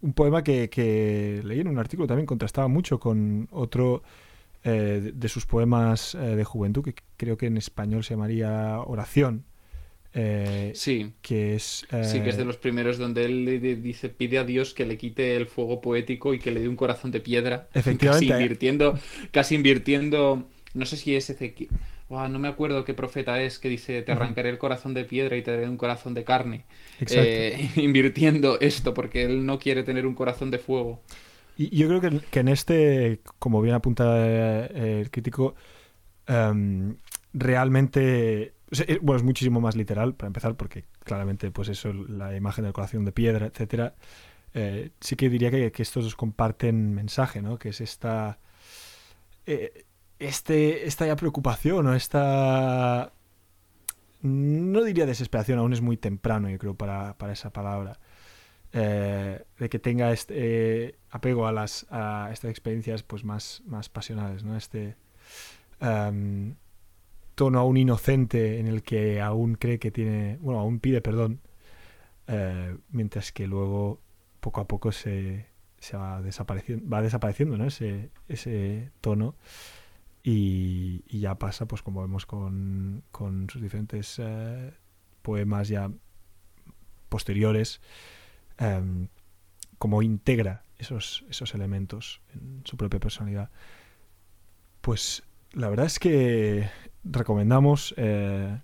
[0.00, 4.02] un poema que, leí en un artículo también contrastaba mucho con otro
[4.62, 9.46] eh, de sus poemas eh, de juventud, que creo que en español se llamaría Oración.
[10.74, 11.12] Sí.
[11.22, 11.86] Que es.
[12.02, 14.96] sí, que es de los primeros donde él le dice, pide a Dios que le
[14.96, 17.68] quite el fuego poético y que le dé un corazón de piedra.
[17.74, 18.26] Efectivamente.
[18.28, 18.98] Casi invirtiendo.
[19.30, 20.48] Casi invirtiendo.
[20.74, 21.54] No sé si es ese
[22.08, 25.42] no me acuerdo qué profeta es que dice, te arrancaré el corazón de piedra y
[25.42, 26.64] te daré un corazón de carne.
[27.00, 31.00] Eh, invirtiendo esto, porque él no quiere tener un corazón de fuego.
[31.56, 35.54] Y yo creo que, en este, como bien apunta eh, el crítico,
[36.26, 36.96] em,
[37.32, 38.53] realmente...
[38.80, 42.72] Eh, bueno, es muchísimo más literal, para empezar, porque claramente, pues eso, la imagen del
[42.72, 43.94] corazón de piedra, etcétera.
[45.00, 47.58] sí que diría que, que, estos comparten mensaje, ¿no?
[47.58, 48.38] Que es esta
[50.18, 53.12] este, esta ya preocupación o esta...
[54.22, 57.98] No diría desesperación, aún es muy temprano, yo creo, para, esa palabra.
[58.72, 64.42] eh, de que tenga este apego a las a estas experiencias pues más, más pasionales,
[64.44, 64.56] ¿no?
[64.56, 64.96] Este
[65.80, 66.56] em,
[67.34, 71.40] tono aún inocente en el que aún cree que tiene, bueno, aún pide perdón,
[72.26, 74.00] eh, mientras que luego
[74.40, 75.46] poco a poco se,
[75.78, 77.66] se va desapareciendo, va desapareciendo ¿no?
[77.66, 79.36] ese, ese tono
[80.22, 84.72] y, ya pasa, pues como vemos con, con sus diferentes eh,
[85.20, 85.90] poemas ya
[87.10, 87.82] posteriores,
[88.58, 89.08] em,
[89.78, 93.50] como integra esos, esos elementos en su propia personalidad.
[94.80, 95.22] Pues
[95.52, 96.70] la verdad es que
[97.04, 98.58] recomendamos eh,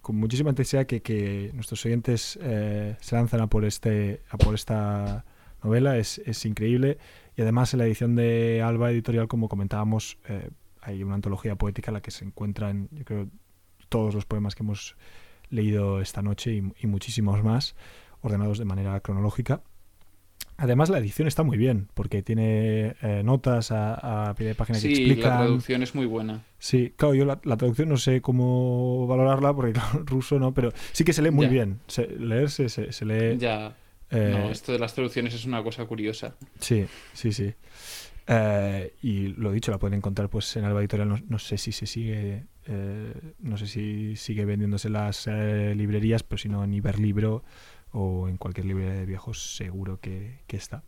[0.00, 5.24] con muchísima intensidad que, nuestros oyentes eh, se lanzan a por, este, a por esta
[5.62, 5.96] novela.
[5.98, 6.98] Es, es, increíble.
[7.36, 10.50] Y además en la edición de Alba Editorial, como comentábamos, eh,
[10.80, 13.28] hay una antología poética en la que se encuentran, yo creo,
[13.88, 14.96] todos los poemas que hemos
[15.50, 17.76] leído esta noche y muchísimos más,
[18.22, 19.62] ordenados de manera cronológica.
[20.56, 24.78] Además, la edición está muy bien, porque tiene eh, notas a, a, pie de página
[24.78, 25.16] que explican...
[25.16, 26.44] Sí, la traducción es muy buena.
[26.58, 31.04] Sí, claro, yo la, traducción no sé cómo valorarla, porque claro, ruso no, pero sí
[31.04, 31.80] que se lee muy bien.
[31.86, 33.38] Se, leerse se, se, lee...
[33.38, 33.76] Ya,
[34.10, 36.34] eh, no, esto de las traducciones es una cosa curiosa.
[36.60, 37.52] Sí, sí, sí.
[38.28, 41.72] Eh, y lo dicho, la pueden encontrar pues en Alba Editorial, no, no sé si
[41.72, 42.44] se sigue...
[43.40, 47.42] no sé si sigue vendiéndose en las librerías, pero si no en Iberlibro
[47.92, 50.82] o en cualquier librería de viejos seguro que, está.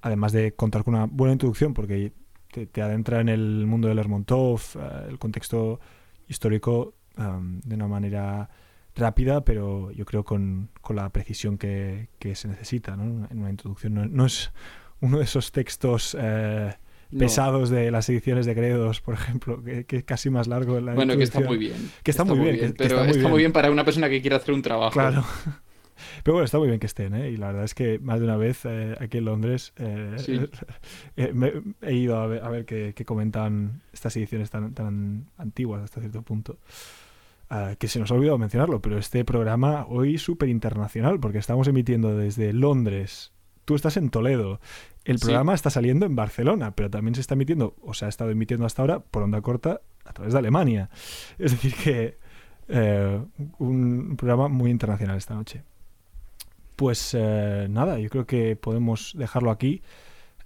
[0.00, 2.12] Además de contar con una buena introducción porque
[2.50, 5.80] te, adentra en el mundo de Lermontov, eh, el contexto
[6.28, 8.50] histórico de una manera
[8.94, 13.26] rápida, pero yo creo con, la precisión que, se necesita ¿no?
[13.30, 14.14] en una introducción.
[14.14, 14.52] No, es
[15.00, 16.16] uno de esos textos...
[16.18, 16.74] Eh,
[17.16, 20.80] pesados de las ediciones de Gredos, por ejemplo, que, es casi más largo.
[20.80, 21.90] La bueno, que está muy bien.
[22.02, 23.52] Que está, muy bien, pero está, muy, bien.
[23.52, 24.92] para una persona que quiere hacer un trabajo.
[24.92, 25.24] Claro.
[26.22, 27.30] Pero bueno, está muy bien que estén, ¿eh?
[27.30, 30.48] Y la verdad es que más de una vez eh, aquí en Londres eh,
[31.82, 36.58] he ido a ver, qué, comentan estas ediciones tan, tan antiguas hasta cierto punto.
[37.48, 41.68] Ah, que se nos ha olvidado mencionarlo, pero este programa hoy súper internacional, porque estamos
[41.68, 43.32] emitiendo desde Londres.
[43.64, 44.60] Tú estás en Toledo.
[45.04, 48.30] El programa está saliendo en Barcelona, pero también se está emitiendo, o se ha estado
[48.30, 50.90] emitiendo hasta ahora por onda corta a través de Alemania.
[51.38, 52.18] Es decir, que
[52.68, 53.20] eh,
[53.58, 55.62] un programa muy internacional esta noche.
[56.76, 59.82] Pues eh, nada, yo creo que podemos dejarlo aquí.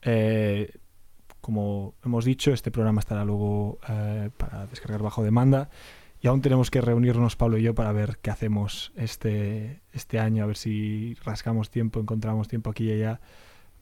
[0.03, 0.73] Eh,
[1.41, 5.71] como hemos dicho, este programa estará luego eh, para descargar bajo demanda.
[6.23, 10.45] Y aún tenemos que reunirnos, Pablo y yo, para ver qué hacemos este, este año,
[10.45, 13.21] a ver si rascamos tiempo, encontramos tiempo aquí y allá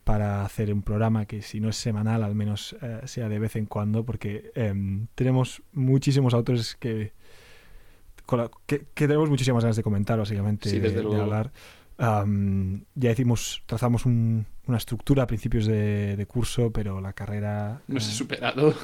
[0.04, 3.66] para hacer un programa que si no es semanal, al menos sea de vez en
[3.66, 7.12] cuando, porque em, tenemos muchísimos autores que,
[8.66, 11.52] que, tenemos muchísimas ganas de comentar, básicamente, de, de hablar
[11.98, 17.82] ya decimos, trazamos una estructura a principios de, curso, pero la carrera...
[17.88, 18.74] no se ha eh, superado.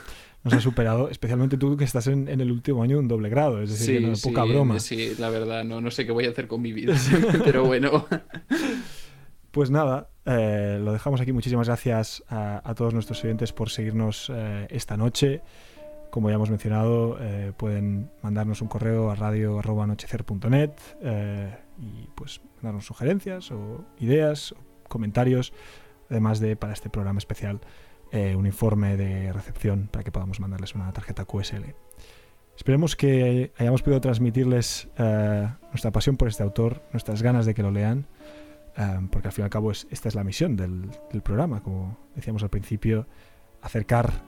[0.47, 3.63] se ha superado, especialmente tú que estás en, el último año de un doble grado,
[3.63, 4.81] es decir, poca broma.
[4.81, 6.95] Sí, la verdad, no, no sé qué voy a hacer con mi vida,
[7.45, 8.07] pero bueno.
[9.53, 11.33] Pues nada, eh, lo dejamos aquí.
[11.33, 15.43] Muchísimas gracias a, todos nuestros oyentes por seguirnos eh, esta noche.
[16.11, 17.19] Como ya hemos mencionado,
[17.57, 20.71] pueden mandarnos un correo a radio.anochecer.net
[21.79, 24.57] y pues darnos sugerencias o ideas, o
[24.89, 25.53] comentarios,
[26.11, 27.61] además de para este programa especial
[28.13, 31.75] eh, un informe de recepción para que podamos mandarles una tarjeta QSL.
[32.57, 37.63] Esperemos que hayamos podido transmitirles eh, nuestra pasión por este autor, nuestras ganas de que
[37.65, 38.07] lo lean,
[38.77, 40.91] eh, porque al fin y al cabo es, esta es la misión del,
[41.25, 43.09] programa, como decíamos al principio,
[43.63, 44.25] acercar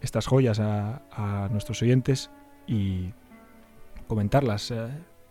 [0.00, 2.30] estas joyas a, a, nuestros oyentes
[2.68, 3.12] y
[4.06, 4.72] comentarlas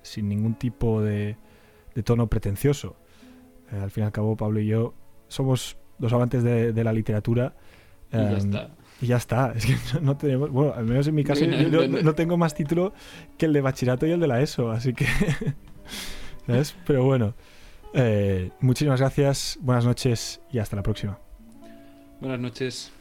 [0.08, 1.38] sin ningún tipo de,
[2.04, 2.96] tono pretencioso.
[3.72, 4.94] Eh, al fin y al cabo, Pablo y yo
[5.28, 7.56] somos dos amantes de, la literatura.
[8.12, 8.70] y ya em, está.
[9.02, 9.54] Y ya está.
[9.56, 10.50] Es que no tenemos.
[10.52, 12.94] Bueno, al menos en mi caso, yo no, tengo más título
[13.38, 15.06] que el de bachillerato y el de la ESO, así que.
[16.48, 16.76] ¿Sabes?
[16.86, 17.34] Pero bueno.
[17.94, 21.18] Eh, muchísimas gracias, buenas noches y hasta la próxima.
[22.20, 22.92] Buenas noches.